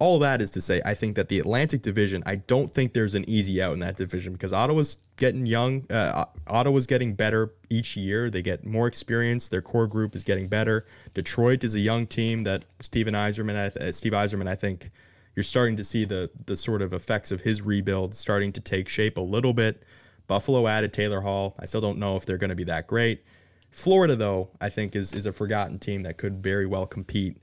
[0.00, 3.14] all that is to say, I think that the Atlantic Division, I don't think there's
[3.14, 5.84] an easy out in that division because Ottawa's getting young.
[5.90, 8.30] Uh, Ottawa's getting better each year.
[8.30, 9.48] They get more experience.
[9.48, 10.86] Their core group is getting better.
[11.12, 14.90] Detroit is a young team that Steven Yzerman, uh, Steve Yzerman, I think
[15.34, 18.88] you're starting to see the the sort of effects of his rebuild starting to take
[18.88, 19.82] shape a little bit.
[20.26, 21.54] Buffalo added Taylor Hall.
[21.58, 23.24] I still don't know if they're going to be that great.
[23.70, 27.36] Florida, though, I think is is a forgotten team that could very well compete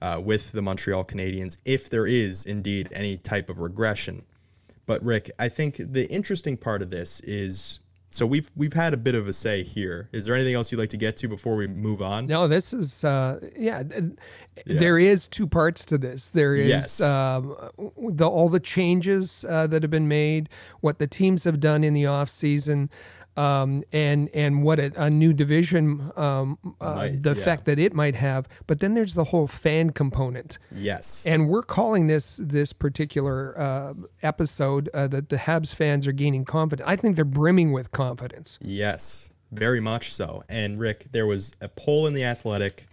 [0.00, 4.22] uh, with the Montreal Canadiens if there is indeed any type of regression.
[4.86, 7.80] But Rick, I think the interesting part of this is
[8.10, 10.08] so we've we've had a bit of a say here.
[10.12, 12.26] Is there anything else you'd like to get to before we move on?
[12.26, 14.00] No, this is uh, yeah, yeah.
[14.64, 16.28] There is two parts to this.
[16.28, 17.00] There is yes.
[17.02, 17.54] um,
[17.98, 20.48] the all the changes uh, that have been made,
[20.80, 22.90] what the teams have done in the off season
[23.38, 27.40] um, and and what a, a new division, um, uh, might, the yeah.
[27.40, 28.48] effect that it might have.
[28.66, 30.58] But then there's the whole fan component.
[30.74, 31.24] Yes.
[31.24, 36.44] And we're calling this this particular uh, episode uh, that the Habs fans are gaining
[36.44, 36.88] confidence.
[36.88, 38.58] I think they're brimming with confidence.
[38.60, 40.42] Yes, very much so.
[40.48, 42.86] And Rick, there was a poll in the Athletic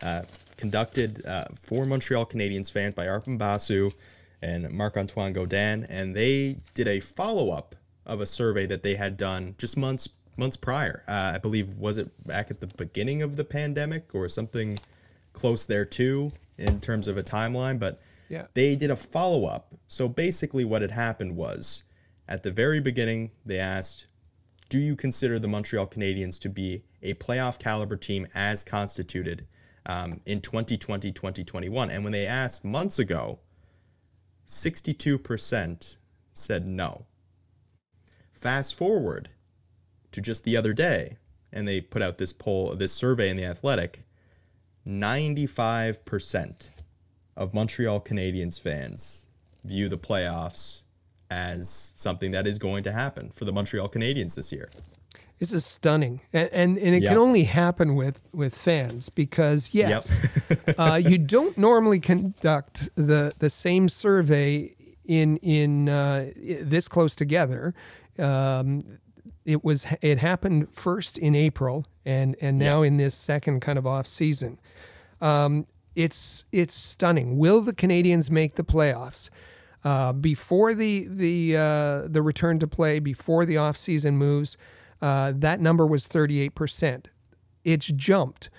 [0.00, 0.22] uh,
[0.56, 3.90] conducted uh, for Montreal Canadiens fans by Arpon Basu
[4.42, 7.74] and Marc Antoine Godin, and they did a follow up
[8.08, 11.02] of a survey that they had done just months months prior.
[11.08, 14.78] Uh, I believe was it back at the beginning of the pandemic or something
[15.32, 18.46] close there too in terms of a timeline, but yeah.
[18.54, 19.74] they did a follow up.
[19.88, 21.82] So basically, what had happened was
[22.28, 24.06] at the very beginning they asked,
[24.68, 29.46] "Do you consider the Montreal Canadiens to be a playoff caliber team as constituted?"
[29.86, 33.38] Um, in 2020 2021 and when they asked months ago
[34.46, 35.96] 62%
[36.34, 37.06] said no
[38.38, 39.30] Fast forward
[40.12, 41.16] to just the other day,
[41.52, 44.04] and they put out this poll, this survey in the Athletic.
[44.86, 46.70] 95%
[47.36, 49.26] of Montreal Canadiens fans
[49.64, 50.82] view the playoffs
[51.32, 54.70] as something that is going to happen for the Montreal Canadiens this year.
[55.40, 57.10] This is stunning, and and, and it yep.
[57.10, 60.74] can only happen with with fans because yes, yep.
[60.78, 64.74] uh, you don't normally conduct the the same survey
[65.04, 67.74] in in uh, this close together.
[68.18, 68.82] Um,
[69.44, 72.88] it was it happened first in April and and now yeah.
[72.88, 74.58] in this second kind of off season.
[75.20, 77.38] Um, it's it's stunning.
[77.38, 79.30] Will the Canadiens make the playoffs?
[79.84, 84.56] Uh, before the the uh, the return to play, before the offseason moves,
[85.00, 87.06] uh, that number was 38%.
[87.64, 88.50] It's jumped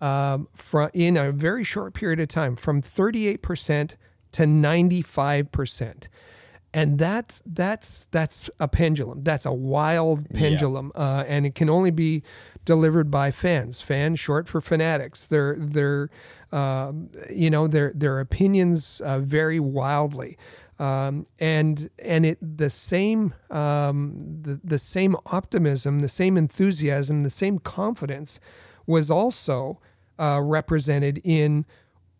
[0.00, 3.96] um, from in a very short period of time from 38%
[4.32, 6.08] to 95%.
[6.74, 9.22] And that's that's that's a pendulum.
[9.22, 11.00] That's a wild pendulum, yeah.
[11.00, 12.22] uh, and it can only be
[12.66, 13.80] delivered by fans.
[13.80, 15.24] Fans, short for fanatics.
[15.24, 16.10] Their their
[16.52, 16.92] uh,
[17.30, 20.36] you know their their opinions uh, vary wildly.
[20.78, 27.30] Um, and and it the same um, the, the same optimism, the same enthusiasm, the
[27.30, 28.38] same confidence
[28.86, 29.80] was also
[30.18, 31.64] uh, represented in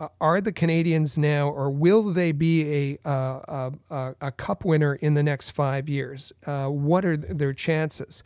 [0.00, 4.94] uh, are the Canadiens now, or will they be a uh, a, a, cup winner
[4.94, 6.32] in the next five years?
[6.46, 8.22] Uh, what are their chances?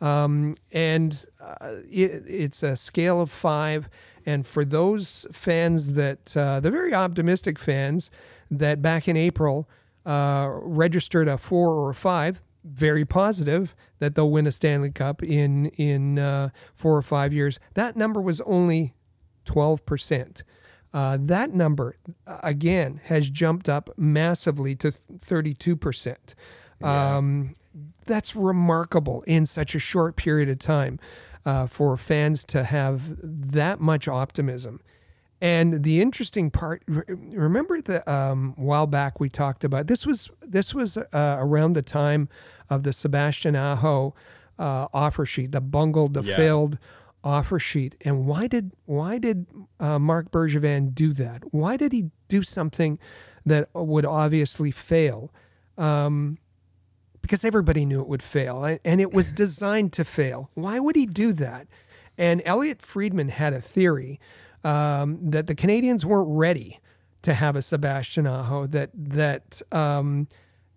[0.00, 3.88] Um, and uh, it, it's a scale of five.
[4.24, 8.10] And for those fans that uh, the very optimistic fans
[8.50, 9.68] that back in April
[10.06, 15.22] uh, registered a four or a five, very positive that they'll win a Stanley Cup
[15.22, 17.60] in in uh, four or five years.
[17.74, 18.94] That number was only
[19.44, 20.44] twelve percent.
[20.92, 26.34] Uh, that number again has jumped up massively to thirty-two percent.
[26.82, 27.54] Um,
[28.06, 30.98] that's remarkable in such a short period of time
[31.46, 34.80] uh, for fans to have that much optimism.
[35.42, 40.74] And the interesting part, remember the um, while back we talked about this was this
[40.74, 42.28] was uh, around the time
[42.68, 44.14] of the Sebastian Aho
[44.58, 46.36] uh, offer sheet, the bungled, the yeah.
[46.36, 46.78] failed
[47.22, 47.94] offer sheet.
[48.02, 49.46] And why did why did
[49.78, 51.42] uh, Marc Bergevin do that?
[51.52, 52.98] Why did he do something
[53.44, 55.32] that would obviously fail?
[55.76, 56.38] Um,
[57.22, 60.50] because everybody knew it would fail, and it was designed to fail.
[60.54, 61.68] Why would he do that?
[62.16, 64.18] And Elliotte Friedman had a theory
[64.64, 66.80] um, that the Canadiens weren't ready
[67.22, 68.66] to have a Sebastian Aho.
[68.66, 70.28] That that um,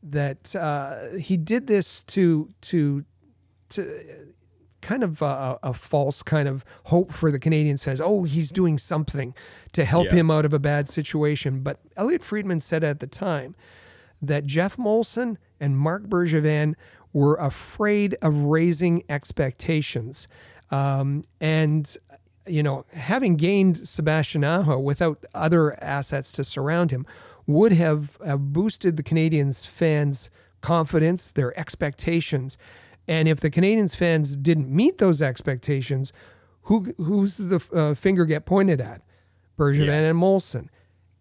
[0.03, 3.05] that uh, he did this to to
[3.69, 4.33] to
[4.84, 8.01] kind of a, a, false kind of hope for the Canadiens fans.
[8.01, 9.34] Oh, he's doing something
[9.71, 10.15] to help yeah.
[10.15, 11.61] him out of a bad situation.
[11.61, 13.55] But Elliotte Friedman said at the time
[14.21, 16.75] that Geoff Molson and Marc Bergevin
[17.13, 20.27] were afraid of raising expectations.
[20.69, 21.95] Um, and
[22.45, 27.05] you know, having gained Sebastian Aho without other assets to surround him
[27.47, 30.29] would have, have boosted the Canadiens fans'
[30.61, 32.57] confidence, their expectations.
[33.08, 36.14] And if the Canadiens fans didn't meet those expectations,
[36.64, 39.01] who who's the uh, finger get pointed at?
[39.58, 39.93] Bergevin yeah.
[39.93, 40.70] and Molson.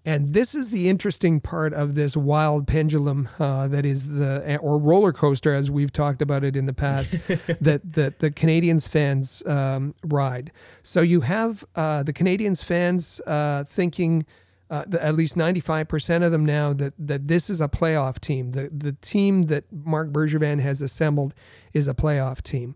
[0.04, 4.76] And this is the interesting part of this wild pendulum uh, that is the or
[4.76, 7.12] roller coaster, as we've talked about it in the past,
[7.60, 10.50] that that the Canadiens fans um, ride.
[10.82, 14.26] So you have uh, the Canadiens fans uh, thinking.
[14.70, 18.52] Uh, at least 95% of them now that, that this is a playoff team.
[18.52, 21.34] The, the team that Marc Bergevin has assembled
[21.72, 22.74] is a playoff team.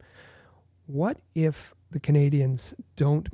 [0.87, 3.29] What if the Canadiens don't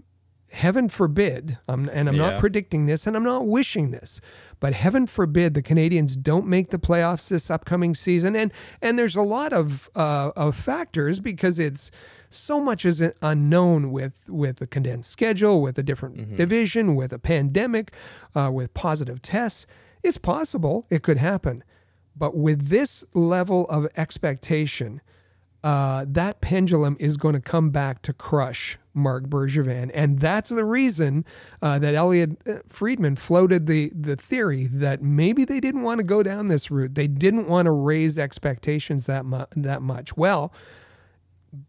[0.52, 2.30] heaven forbid, um, and I'm yeah.
[2.30, 4.20] not predicting this and I'm not wishing this,
[4.60, 8.36] but heaven forbid the Canadiens don't make the playoffs this upcoming season.
[8.36, 11.90] And and there's a lot of uh, of factors because it's
[12.30, 16.36] so much is unknown with with a condensed schedule, with a different mm-hmm.
[16.36, 17.92] division, with a pandemic,
[18.34, 19.66] uh, with positive tests.
[20.02, 21.64] It's possible it could happen,
[22.16, 25.00] but with this level of expectation
[25.64, 29.90] uh, that pendulum is going to come back to crush Marc Bergevin.
[29.94, 31.24] And that's the reason
[31.60, 36.04] uh, that Elliotte uh, Friedman floated the, the theory that maybe they didn't want to
[36.04, 36.94] go down this route.
[36.94, 40.16] They didn't want to raise expectations that, mu- that much.
[40.16, 40.52] Well,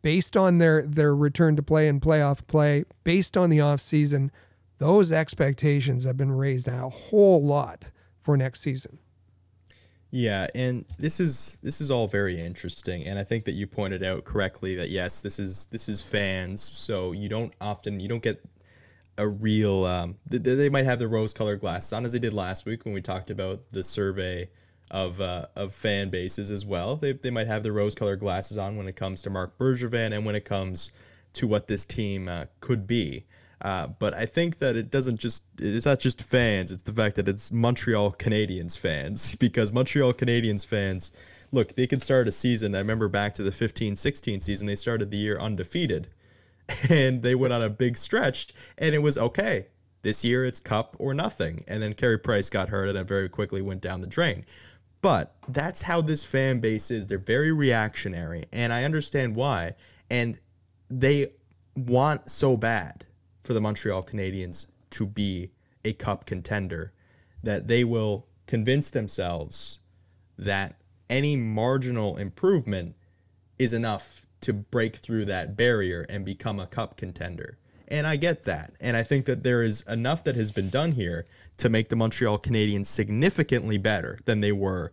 [0.01, 4.31] based on their, their return to play and playoff play, based on the offseason,
[4.79, 7.91] those expectations have been raised a whole lot
[8.21, 8.97] for next season.
[10.15, 14.03] Yeah, and this is this is all very interesting, and I think that you pointed
[14.03, 18.21] out correctly that yes, this is this is fans, so you don't often you don't
[18.21, 18.39] get
[19.17, 19.85] a real.
[19.85, 23.01] Um, they, might have the rose-colored glasses on as they did last week when we
[23.01, 24.51] talked about the survey
[24.91, 26.95] of uh, of fan bases as well.
[26.95, 30.27] They they might have the rose-colored glasses on when it comes to Marc Bergevin and
[30.27, 30.91] when it comes
[31.33, 33.25] to what this team uh, could be.
[33.63, 37.15] Uh, but I think that it doesn't just, it's not just fans, it's the fact
[37.15, 41.13] that it's Montreal Canadiens fans because Montreal Canadiens fans,
[41.53, 42.75] look, they could start a season.
[42.75, 46.09] I remember back to the 15 16 season, they started the year undefeated
[46.89, 49.67] and they went on a big stretch and it was okay.
[50.01, 51.63] This year it's cup or nothing.
[51.69, 54.43] And then Carey Price got hurt and it very quickly went down the drain.
[55.01, 57.07] But that's how this fan base is.
[57.07, 59.75] They're very reactionary and I understand why.
[60.09, 60.37] And
[60.89, 61.27] they
[61.77, 63.05] want so bad
[63.43, 65.51] for the Montreal Canadiens to be
[65.85, 66.93] a cup contender,
[67.43, 69.79] that they will convince themselves
[70.37, 70.75] that
[71.09, 72.95] any marginal improvement
[73.59, 77.57] is enough to break through that barrier and become a cup contender.
[77.87, 78.73] And I get that.
[78.79, 81.25] And I think that there is enough that has been done here
[81.57, 84.91] to make the Montreal Canadiens significantly better than they were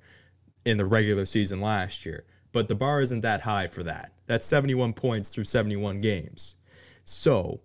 [0.65, 2.25] in the regular season last year.
[2.53, 4.13] But the bar isn't that high for that.
[4.27, 6.57] That's 71 points through 71 games.
[7.05, 7.61] So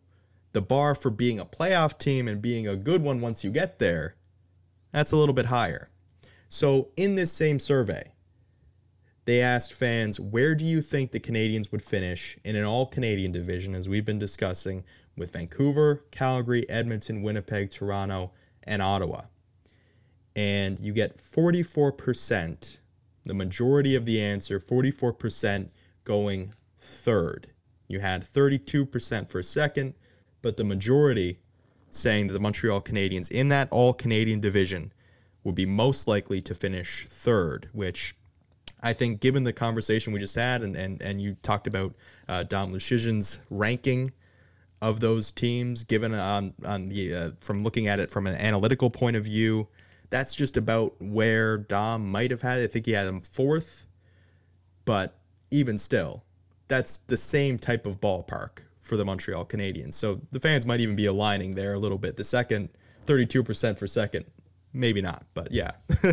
[0.56, 3.78] the bar for being a playoff team and being a good one once you get
[3.78, 4.16] there,
[4.92, 5.90] that's a little bit higher.
[6.48, 8.14] So in this same survey,
[9.26, 13.34] they asked fans, where do you think the Canadiens would finish in an all Canadian
[13.34, 14.86] division, as we've been discussing,
[15.18, 18.32] with Vancouver, Calgary, Edmonton, Winnipeg, Toronto,
[18.64, 19.24] and Ottawa?
[20.38, 22.78] And you get 44%,
[23.26, 25.70] the majority of the answer, 44%
[26.06, 27.48] going third.
[27.90, 29.96] You had 32% for second,
[30.46, 31.40] but the majority
[31.90, 34.94] saying that the Montreal Canadiens in that all Canadian division
[35.44, 38.16] would be most likely to finish third, which
[38.84, 41.96] I think, given the conversation we just had, and and, and you talked about
[42.30, 44.08] uh, Dom Luszczyszyn's ranking
[44.84, 48.92] of those teams, given on on the uh, from looking at it from an analytical
[48.92, 49.68] point of view,
[50.12, 52.60] that's just about where Dom might have had.
[52.60, 53.88] I think he had him fourth,
[54.86, 55.18] but
[55.50, 56.24] even still,
[56.68, 59.94] that's the same type of ballpark for the Montreal Canadiens.
[59.94, 62.16] So the fans might even be aligning there a little bit.
[62.16, 62.70] The second,
[63.08, 64.26] 32% for second,
[64.74, 65.72] maybe not, but yeah.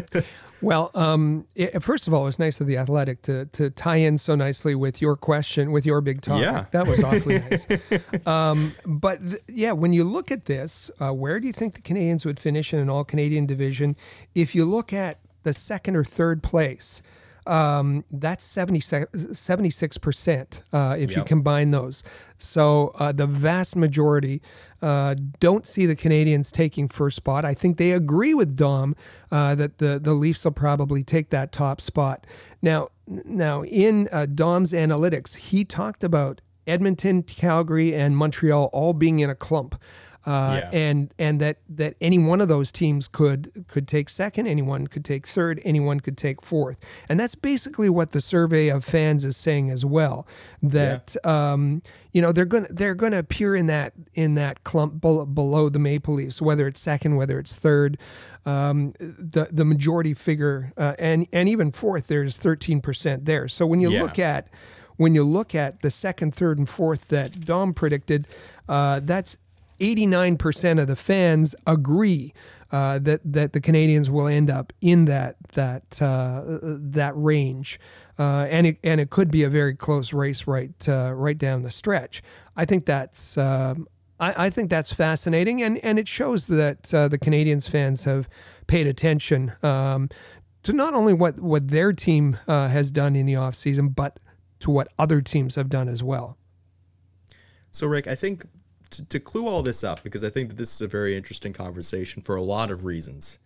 [0.63, 3.97] Well, um, it, first of all, it was nice of the Athletic to to tie
[3.97, 6.45] in so nicely with your question, with your big topic.
[6.45, 6.67] Yeah.
[6.71, 7.67] that was awfully nice.
[8.27, 11.83] Um, but th- yeah, when you look at this, uh, where do you think the
[11.83, 13.97] Canadiens would finish in an All Canadian division?
[14.37, 17.03] If you look at the second or third place,
[17.47, 22.05] um, that's 76 percent uh, if you combine those.
[22.39, 24.43] So uh, the vast majority
[24.81, 27.45] uh, don't see the Canadiens taking first spot.
[27.45, 28.97] I think they agree with Dom
[29.31, 32.27] uh, that the the Leafs will probably take that top spot.
[32.61, 39.19] Now, now in uh, Dom's analytics, he talked about Edmonton, Calgary, and Montreal all being
[39.19, 39.81] in a clump.
[40.25, 40.71] Uh, Yeah.
[40.79, 45.05] and and that that any one of those teams could could take second, anyone could
[45.05, 49.37] take third, anyone could take fourth, and that's basically what the survey of fans is
[49.37, 50.27] saying as well.
[50.63, 55.27] That um, you know they're gonna they're gonna appear in that in that clump bel-
[55.27, 57.99] below the Maple Leafs, whether it's second, whether it's third.
[58.47, 63.49] Um, the the majority figure uh, and and even fourth, there's thirteen percent there.
[63.49, 64.03] So when you Yeah.
[64.03, 64.49] look at
[64.97, 68.29] when you look at the second, third, and fourth that Dom predicted,
[68.69, 69.37] uh, that's
[69.83, 72.33] 89% of the fans agree
[72.71, 77.79] uh, that that the Canadiens will end up in that that uh, that range,
[78.19, 81.63] uh, and it and it could be a very close race right uh, right down
[81.63, 82.23] the stretch.
[82.57, 83.37] I think that's.
[83.37, 83.87] um
[84.21, 88.29] I, I think that's fascinating, and, and it shows that uh, the Canadiens fans have
[88.69, 90.09] paid attention um,
[90.63, 94.21] to not only what, what their team uh, has done in the offseason, but
[94.61, 96.39] to what other teams have done as well.
[97.73, 98.47] So, Rick, I think
[98.93, 101.53] to, to clue all this up, because I think that this is a very interesting
[101.53, 103.39] conversation for a lot of reasons.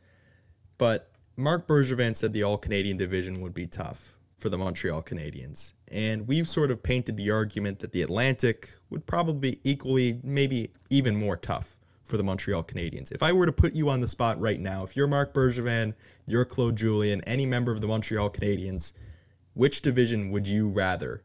[0.78, 5.72] But Marc Bergevin said the All Canadian division would be tough for the Montreal Canadiens.
[5.90, 10.70] And we've sort of painted the argument that the Atlantic would probably be equally, maybe
[10.90, 13.12] even more tough for the Montreal Canadiens.
[13.12, 15.94] If I were to put you on the spot right now, if you're Marc Bergevin,
[16.26, 18.92] you're Claude Julien, any member of the Montreal Canadiens,
[19.54, 21.22] which division would you rather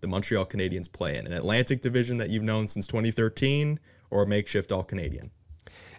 [0.00, 1.26] the Montreal Canadiens play in?
[1.26, 3.78] An Atlantic division that you've known since 2013
[4.10, 5.30] or a makeshift all Canadian?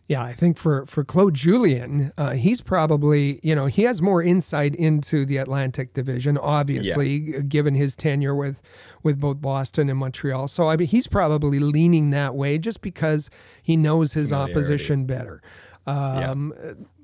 [0.07, 4.23] Yeah, I think for for Claude Julien, uh, he's probably you know he has more
[4.23, 8.63] insight into the Atlantic Division, obviously, g- given his tenure with
[9.03, 10.47] with both Boston and Montreal.
[10.47, 13.29] So I mean, he's probably leaning that way just because
[13.61, 15.43] he knows his opposition better.
[15.85, 16.55] Um,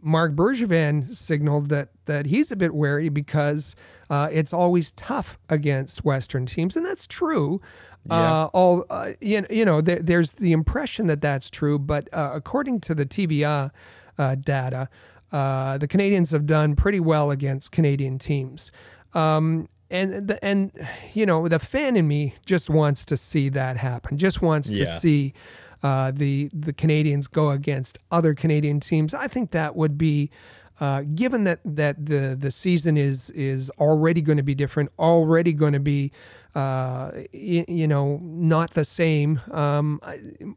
[0.02, 3.76] Marc Bergevin signaled that that he's a bit wary because
[4.10, 7.60] uh, it's always tough against Western teams, and that's true.
[8.10, 12.32] Uh, all uh, you, you know, there, there's the impression that that's true, but uh,
[12.36, 13.72] according to the TVA
[14.18, 14.88] uh, data,
[15.32, 18.72] uh, the Canadiens have done pretty well against Canadian teams.
[19.14, 20.72] Um, and the, and
[21.14, 24.18] you know the fan in me just wants to see that happen.
[24.18, 25.34] Just wants to see
[25.84, 29.14] uh, the the Canadiens go against other Canadian teams.
[29.14, 30.30] I think that would be.
[30.80, 35.54] Uh, given that that the the season is is already going to be different, already
[35.54, 36.12] going to be,
[36.54, 39.40] uh, y- you know, not the same.
[39.52, 40.02] Um,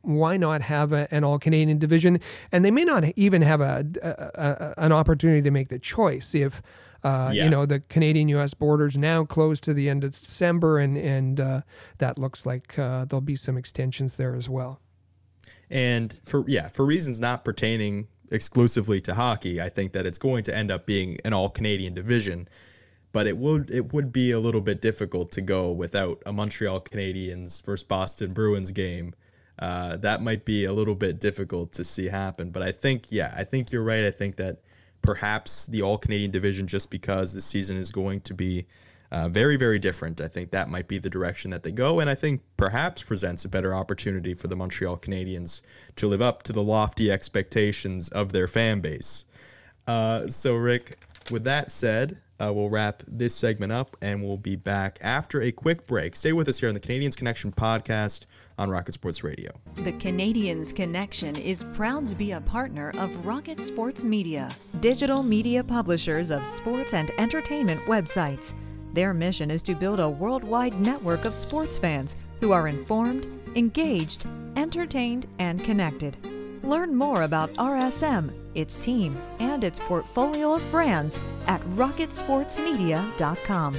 [0.03, 2.19] why not have a, an all Canadian division?
[2.51, 6.35] And they may not even have a, a, a an opportunity to make the choice
[6.35, 6.63] if.
[7.05, 7.45] Uh, Yeah.
[7.45, 8.55] You know the Canadian-U.S.
[8.55, 11.61] borders now closed to the end of December, and and uh,
[11.99, 14.81] that looks like uh, there'll be some extensions there as well.
[15.71, 19.61] And for yeah, for reasons not pertaining exclusively to hockey.
[19.61, 22.49] I think that it's going to end up being an all Canadian division,
[23.13, 26.81] but it would it would be a little bit difficult to go without a Montreal
[26.81, 29.15] Canadiens versus Boston Bruins game.
[29.59, 33.35] Uh, that might be a little bit difficult to see happen, but I think yeah,
[33.37, 34.05] I think you're right.
[34.05, 34.59] I think that
[35.03, 38.67] perhaps the all Canadian division, just because this season is going to be
[39.11, 40.21] uh, very, very different.
[40.21, 43.45] I think that might be the direction that they go, and I think perhaps presents
[43.45, 45.63] a better opportunity for the Montreal Canadiens
[45.97, 49.25] to live up to the lofty expectations of their fan base.
[49.87, 50.99] Uh, so, Rick,
[51.31, 55.51] with that said, uh, we'll wrap this segment up and we'll be back after a
[55.51, 56.15] quick break.
[56.15, 58.27] Stay with us here on the Canadiens Connection podcast
[58.59, 59.51] on Rocket Sports Radio.
[59.77, 65.65] The Canadiens Connection is proud to be a partner of Rocket Sports Media, digital media
[65.65, 68.55] publishers of sports and entertainment websites.
[68.99, 74.27] Their mission is to build a worldwide network of sports fans who are informed, engaged,
[74.57, 76.17] entertained, and connected.
[76.65, 83.77] Learn more about RSM, its team, and its portfolio of brands at rocketsportsmedia.com.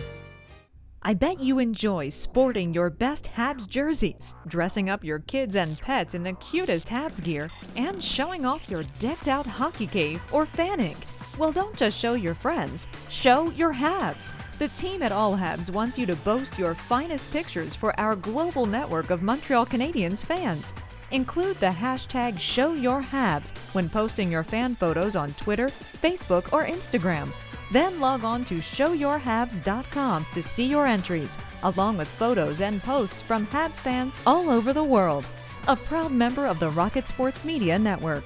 [1.04, 6.14] I bet you enjoy sporting your best Habs jerseys, dressing up your kids and pets
[6.14, 10.96] in the cutest Habs gear, and showing off your decked out hockey cave or fanning.
[11.40, 14.34] Well, don't just show your friends, show your Habs.
[14.60, 18.66] The team at All Habs wants you to boast your finest pictures for our global
[18.66, 20.74] network of Montreal Canadiens fans.
[21.12, 25.70] Include the hashtag ShowYourHabs when posting your fan photos on Twitter,
[26.04, 27.32] Facebook, or Instagram.
[27.72, 33.48] Then log on to showyourhabs.com to see your entries, along with photos and posts from
[33.48, 35.26] Habs fans all over the world.
[35.70, 38.26] A proud member of the Rocket Sports Media Network.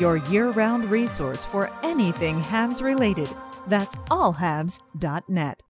[0.00, 3.28] your year round resource for anything Habs related.
[3.66, 5.62] That's allhabs.net.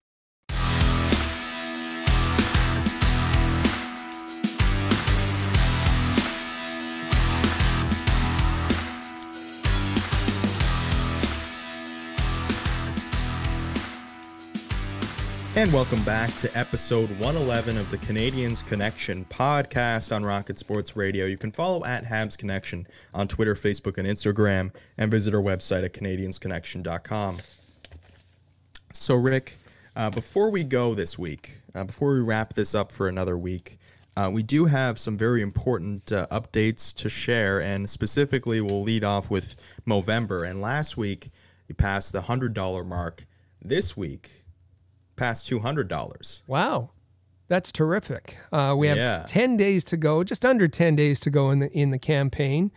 [15.57, 21.27] And welcome back to episode 111 of the Canadiens Connection podcast on Rocket Sports Radio.
[21.27, 25.85] You can follow at Habs Connection on Twitter, Facebook, and Instagram, and visit our website
[25.85, 27.39] at CanadiensConnection.com.
[28.93, 29.57] So, Rick,
[29.97, 33.77] uh, before we go this week, uh, before we wrap this up for another week,
[34.17, 39.03] uh, we do have some very important uh, updates to share, and specifically, we'll lead
[39.03, 40.49] off with Movember.
[40.49, 41.31] And last week,
[41.67, 43.27] we passed the $100 mark.
[43.63, 44.31] This week,
[45.21, 46.43] past two hundred dollars.
[46.49, 46.91] Wow,
[47.49, 48.37] that's terrific.
[48.51, 49.25] Uh, we have Yeah.
[49.27, 52.73] ten days to go, just under ten days to go in the in the campaign.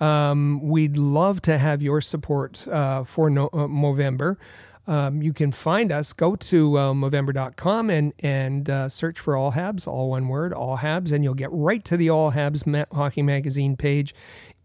[0.00, 4.36] Um, we'd love to have your support uh, for no, uh, Movember.
[4.88, 6.12] Um, you can find us.
[6.12, 10.78] Go to uh, Movember.com and and uh, search for All Habs, all one word, All
[10.78, 14.12] Habs, and you'll get right to the All Habs Ma- Hockey Magazine page.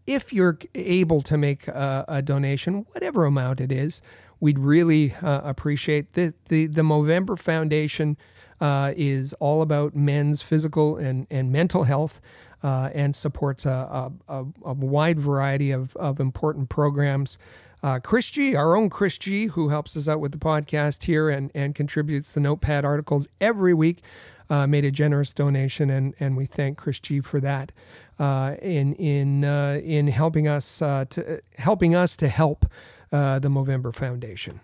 [0.08, 4.00] If you're able to make a, a donation, whatever amount it is,
[4.40, 8.16] we'd really uh, appreciate the the the Movember Foundation
[8.60, 12.20] uh, is all about men's physical and and mental health.
[12.60, 17.38] Uh, and supports a, a, a, a wide variety of, of important programs.
[17.84, 21.30] Uh, Chris G, our own Chris G, who helps us out with the podcast here
[21.30, 24.02] and, and contributes the notepad articles every week,
[24.50, 27.70] uh, made a generous donation, and, and we thank Chris G for that
[28.18, 32.66] uh, in in uh, in helping us uh, to helping us to help
[33.12, 34.60] uh, the Movember Foundation.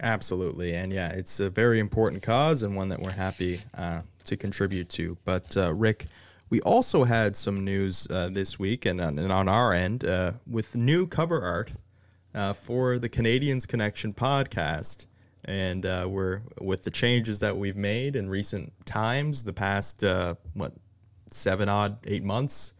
[0.00, 4.36] Absolutely, and yeah, it's a very important cause and one that we're happy uh, to
[4.36, 5.16] contribute to.
[5.24, 6.06] But uh, Rick,
[6.50, 10.32] we also had some news uh, this week, and on, and on our end, uh,
[10.46, 11.72] with new cover art
[12.34, 15.06] uh, for the Canadiens Connection podcast.
[15.46, 20.02] And we're with the changes that we've made in recent times, the past
[20.54, 20.72] what
[21.30, 22.74] seven odd eight months,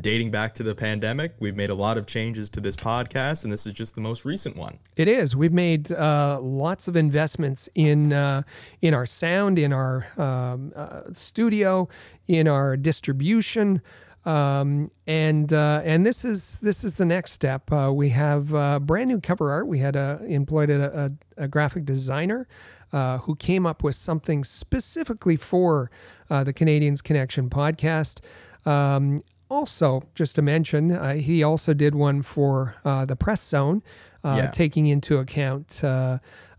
[0.00, 1.34] dating back to the pandemic.
[1.40, 4.24] We've made a lot of changes to this podcast, and this is just the most
[4.24, 4.78] recent one.
[4.96, 5.36] It is.
[5.36, 8.42] We've made uh, lots of investments in uh,
[8.80, 11.88] in our sound, in our um, uh, studio,
[12.26, 13.82] in our distribution.
[14.24, 17.70] Um, and uh, and this is this is the next step.
[17.70, 19.66] Uh, we have uh, brand new cover art.
[19.66, 22.48] We had a, employed a, a, a graphic designer
[22.92, 25.90] uh, who came up with something specifically for
[26.30, 28.20] uh, the Canadiens Connection podcast.
[28.64, 29.20] Um,
[29.54, 33.82] also, just to mention, uh, he also did one for the Press Zone,
[34.24, 34.50] Yeah.
[34.50, 35.82] taking into account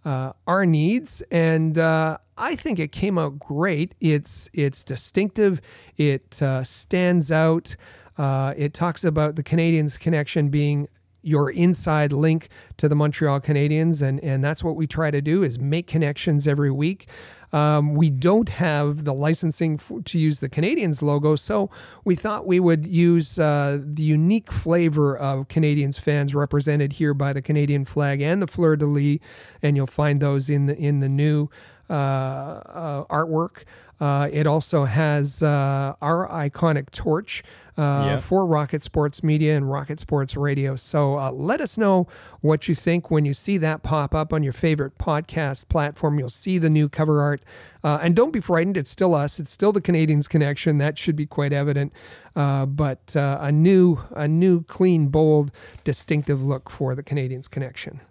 [0.05, 1.77] our needs and
[2.37, 3.95] I think it came out great.
[4.01, 5.61] It's it's distinctive.
[5.95, 7.75] It uh, stands out.
[8.17, 10.87] Uh, it talks about the Canadiens connection being
[11.21, 15.43] your inside link to the Montreal Canadiens, and and that's what we try to do
[15.43, 17.07] is make connections every week.
[17.55, 21.69] Um, we don't have the licensing to use the Canadiens logo, so
[22.03, 27.31] we thought we would use uh, the unique flavor of Canadiens fans represented here by
[27.31, 29.19] the Canadian flag and the fleur de lis,
[29.61, 31.47] and you'll find those in the in the new
[31.89, 33.63] uh, uh, artwork.
[33.99, 37.43] Uh, it also has uh, our iconic torch
[37.77, 40.75] uh, for Rocket Sports Media and Rocket Sports Radio.
[40.75, 42.07] So uh, let us know
[42.41, 46.19] what you think when you see that pop up on your favorite podcast platform.
[46.19, 47.41] You'll see the new cover art.
[47.83, 49.39] Uh, and don't be frightened, it's still us.
[49.39, 50.77] It's still the Canadiens connection.
[50.77, 51.93] That should be quite evident.
[52.35, 55.51] Uh, but uh, a new, a new, clean, bold,
[55.83, 58.01] distinctive look for the Canadiens connection.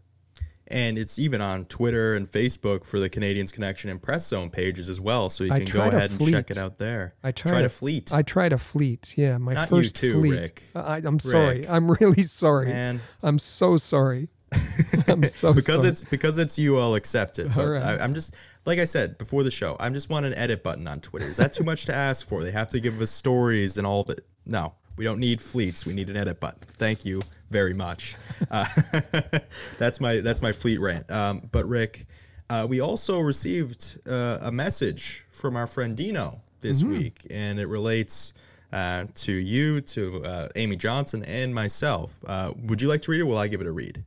[0.69, 4.89] And it's even on Twitter and Facebook for the Canadiens Connection and Press Zone pages
[4.89, 5.29] as well.
[5.29, 7.15] So you can go ahead and check it out there.
[7.23, 8.15] I try, to fleet.
[8.15, 9.15] I try to fleet.
[9.17, 10.31] Yeah, my Not you first too, fleet.
[10.31, 10.63] Rick.
[10.75, 11.69] Uh, I, I'm sorry.
[11.69, 12.69] I'm really sorry.
[12.69, 13.01] Man.
[13.23, 14.29] I'm so sorry.
[15.09, 15.89] I'm so because sorry.
[15.89, 17.53] it's because it's you, I'll accept it.
[17.55, 17.83] But All right.
[17.83, 19.77] I, I'm just like I said before the show.
[19.81, 21.27] I'm just want an edit button on Twitter.
[21.27, 22.45] Is that too much to ask for?
[22.45, 24.21] They have to give us stories and all of it.
[24.47, 25.85] No, we don't need fleets.
[25.85, 26.61] We need an edit button.
[26.79, 27.21] Thank you
[27.55, 28.17] very much.
[28.51, 28.67] Uh,
[29.79, 31.09] that's my that's my fleet rant.
[31.11, 32.05] Um, but Rick,
[32.51, 36.93] uh, we also received uh, a message from our friend Dino this Mm-hmm.
[36.99, 38.35] week, and it relates.
[38.73, 42.19] Uh, to you, to uh, Amy Johnson, and myself.
[42.27, 43.23] Uh, would you like to read it?
[43.23, 44.03] Will I give it a read?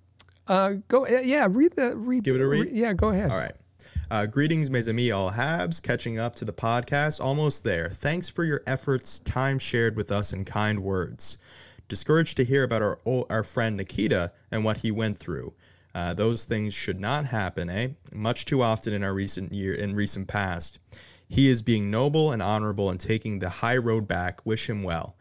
[0.50, 1.06] uh, go.
[1.06, 2.22] uh, Yeah, read the read.
[2.26, 2.66] Give it a read?
[2.66, 3.32] re- yeah, go ahead.
[3.32, 3.54] All right.
[4.12, 5.82] Uh, greetings, mes amis, all Habs.
[5.82, 7.22] Catching up to the podcast.
[7.24, 7.88] Almost there.
[7.92, 11.38] Thanks for your efforts, time shared with us, and kind words.
[11.88, 13.00] Discouraged to hear about our
[13.30, 15.54] our friend Nikita and what he went through.
[15.96, 17.90] Uh, those things should not happen, eh?
[18.14, 20.80] Much too often in our recent year, in recent past.
[21.30, 24.46] He is being noble and honorable and taking the high road back.
[24.46, 25.16] Wish him well.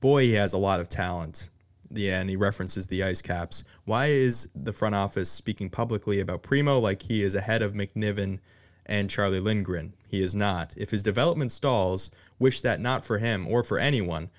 [0.00, 1.50] Boy, he has a lot of talent.
[1.90, 3.64] Yeah, and he references the ice caps.
[3.84, 8.38] Why is the front office speaking publicly about Primeau like he is ahead of McNiven
[8.86, 9.92] and Charlie Lindgren?
[10.06, 10.72] He is not.
[10.76, 14.30] If his development stalls, wish that not for him or for anyone.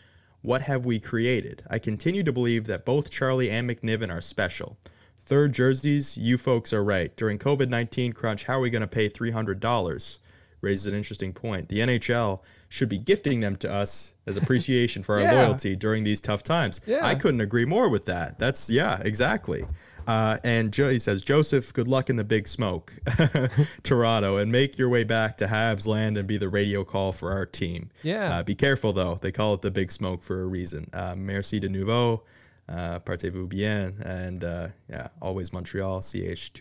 [0.42, 1.64] What have we created?
[1.70, 4.78] I continue to believe that both Charlie and McNiven are special.
[5.20, 7.16] Third jerseys, you folks are right.
[7.16, 10.20] During COVID 19 crunch, how are we going to pay $300?
[10.62, 11.70] Raises an interesting point.
[11.70, 15.34] The NHL should be gifting them to us as appreciation for our Yeah.
[15.44, 16.82] loyalty during these tough times.
[16.86, 17.06] Yeah.
[17.06, 18.38] I couldn't agree more with that.
[18.40, 19.64] That's, yeah, exactly.
[20.08, 22.94] Uh, and jo- he says, Joseph, good luck in the big smoke,
[23.84, 27.32] Toronto, and make your way back to Habs land and be the radio call for
[27.32, 27.90] our team.
[28.04, 28.38] Yeah.
[28.40, 29.20] Uh, be careful, though.
[29.22, 30.90] They call it the big smoke for a reason.
[30.94, 32.24] Uh, merci de nouveau.
[32.70, 33.96] Uh, Partez-vous bien.
[34.06, 36.52] And uh, yeah, always Montreal, CH,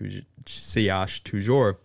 [0.45, 1.79] CH toujours.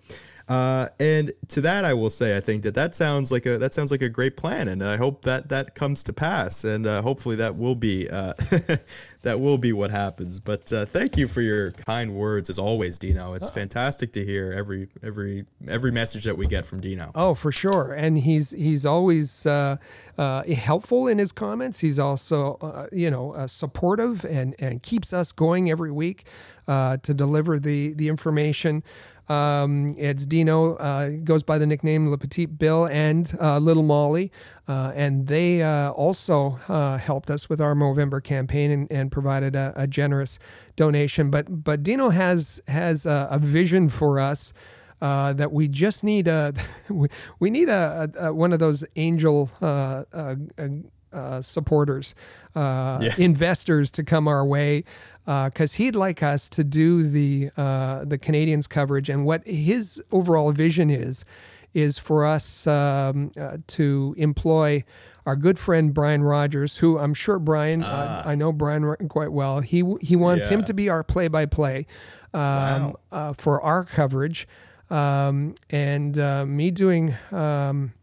[0.48, 3.74] Uh, and to that, I will say, I think that that sounds like a that
[3.74, 7.02] sounds like a great plan, and I hope that that comes to pass, and uh,
[7.02, 8.34] hopefully that will be uh,
[9.24, 10.40] that will be what happens.
[10.40, 13.34] But uh, thank you for your kind words, as always, Dino.
[13.34, 17.12] It's fantastic to hear every every every message that we get from Dino.
[17.16, 19.78] Oh, for sure, and he's he's always uh,
[20.20, 21.80] uh, helpful in his comments.
[21.80, 26.26] He's also uh, you know uh, supportive and and keeps us going every week
[26.68, 28.84] uh, to deliver the the information.
[29.28, 34.32] Um, it's Dino uh, goes by the nickname Le Petit Bill and uh, Little Molly,
[34.68, 39.56] uh, and they uh, also uh, helped us with our Movember campaign and, and provided
[39.56, 40.38] a, a generous
[40.76, 41.32] donation.
[41.32, 44.54] But but Dino has has a, a vision for us
[45.02, 46.54] uh, that we just need a
[46.90, 47.08] we,
[47.40, 50.68] we need a, a, a one of those angel uh, uh, uh,
[51.14, 52.14] uh, supporters,
[52.56, 53.12] uh, Yeah.
[53.18, 54.84] investors to come our way
[55.26, 60.52] because he'd like us to do the uh, the Canadiens coverage and what his overall
[60.52, 61.26] vision is
[61.74, 64.84] is for us um, uh, to employ
[65.26, 69.60] our good friend Brian Rogers, who I'm sure Brian, uh, I know Brian quite well.
[69.60, 71.88] He he wants him to be our play-by-play
[72.34, 72.96] um, Wow.
[73.12, 74.48] uh, for our coverage,
[74.92, 77.94] um, and uh, me doing um,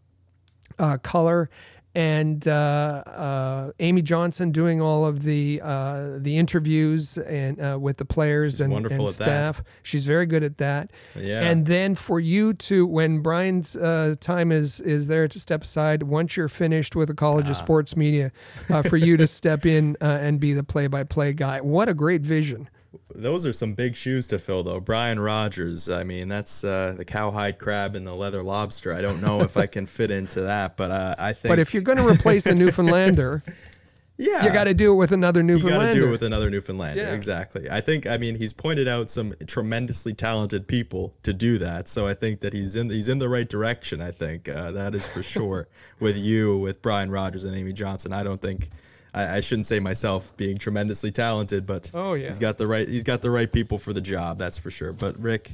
[0.79, 1.49] uh, color
[1.95, 7.99] and uh, uh, Amy Johnson doing all of the uh, the interviews and uh, with
[7.99, 9.25] the players She's and, wonderful and at that.
[9.57, 9.63] staff.
[9.83, 10.91] She's very good at that.
[11.15, 11.43] Yeah.
[11.43, 16.05] And then for you to, when Brian's uh, time is is there to step aside,
[16.05, 17.51] once you're finished with the College Ah.
[17.51, 18.33] of Sports Media,
[18.71, 21.61] uh, for you to step in uh, and be the play-by-play guy.
[21.61, 22.71] What a great vision!
[23.15, 24.81] Those are some big shoes to fill, though.
[24.81, 25.89] Brian Rogers.
[25.89, 28.93] I mean, that's uh, the cowhide crab and the leather lobster.
[28.93, 31.51] I don't know if I can fit into that, but uh, I think.
[31.53, 33.43] But if you're going to replace a Newfoundlander,
[34.19, 35.75] yeah, you got to do it with another Newfoundland.
[35.75, 37.03] You got to do it with another Newfoundlander.
[37.03, 37.15] Yeah.
[37.15, 37.69] Exactly.
[37.71, 38.07] I think.
[38.07, 41.89] I mean, he's pointed out some tremendously talented people to do that.
[41.89, 42.91] So I think that he's in.
[42.91, 44.03] He's in the right direction.
[44.03, 45.69] I think uh, that is for sure.
[46.01, 48.69] with you, with Brian Rogers and Amy Johnson, I don't think.
[49.15, 52.27] I, I shouldn't say myself being tremendously talented, but Oh, yeah.
[52.29, 52.89] he's got the right.
[52.89, 54.39] He's got the right people for the job.
[54.39, 54.93] That's for sure.
[54.93, 55.51] But Rick.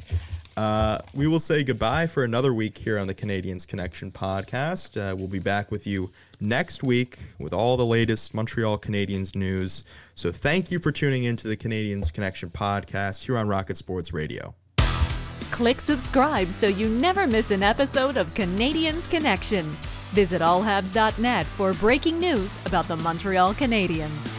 [0.56, 5.00] Uh, we will say goodbye for another week here on the Canadiens Connection podcast.
[5.00, 6.10] Uh, we'll be back with you
[6.40, 9.84] next week with all the latest Montreal Canadiens news.
[10.16, 14.12] So thank you for tuning in to the Canadiens Connection podcast here on Rocket Sports
[14.12, 14.52] Radio.
[15.52, 19.76] Click subscribe so you never miss an episode of Canadiens Connection.
[20.12, 24.36] Visit allhabs.net for breaking news about the Montreal Canadiens.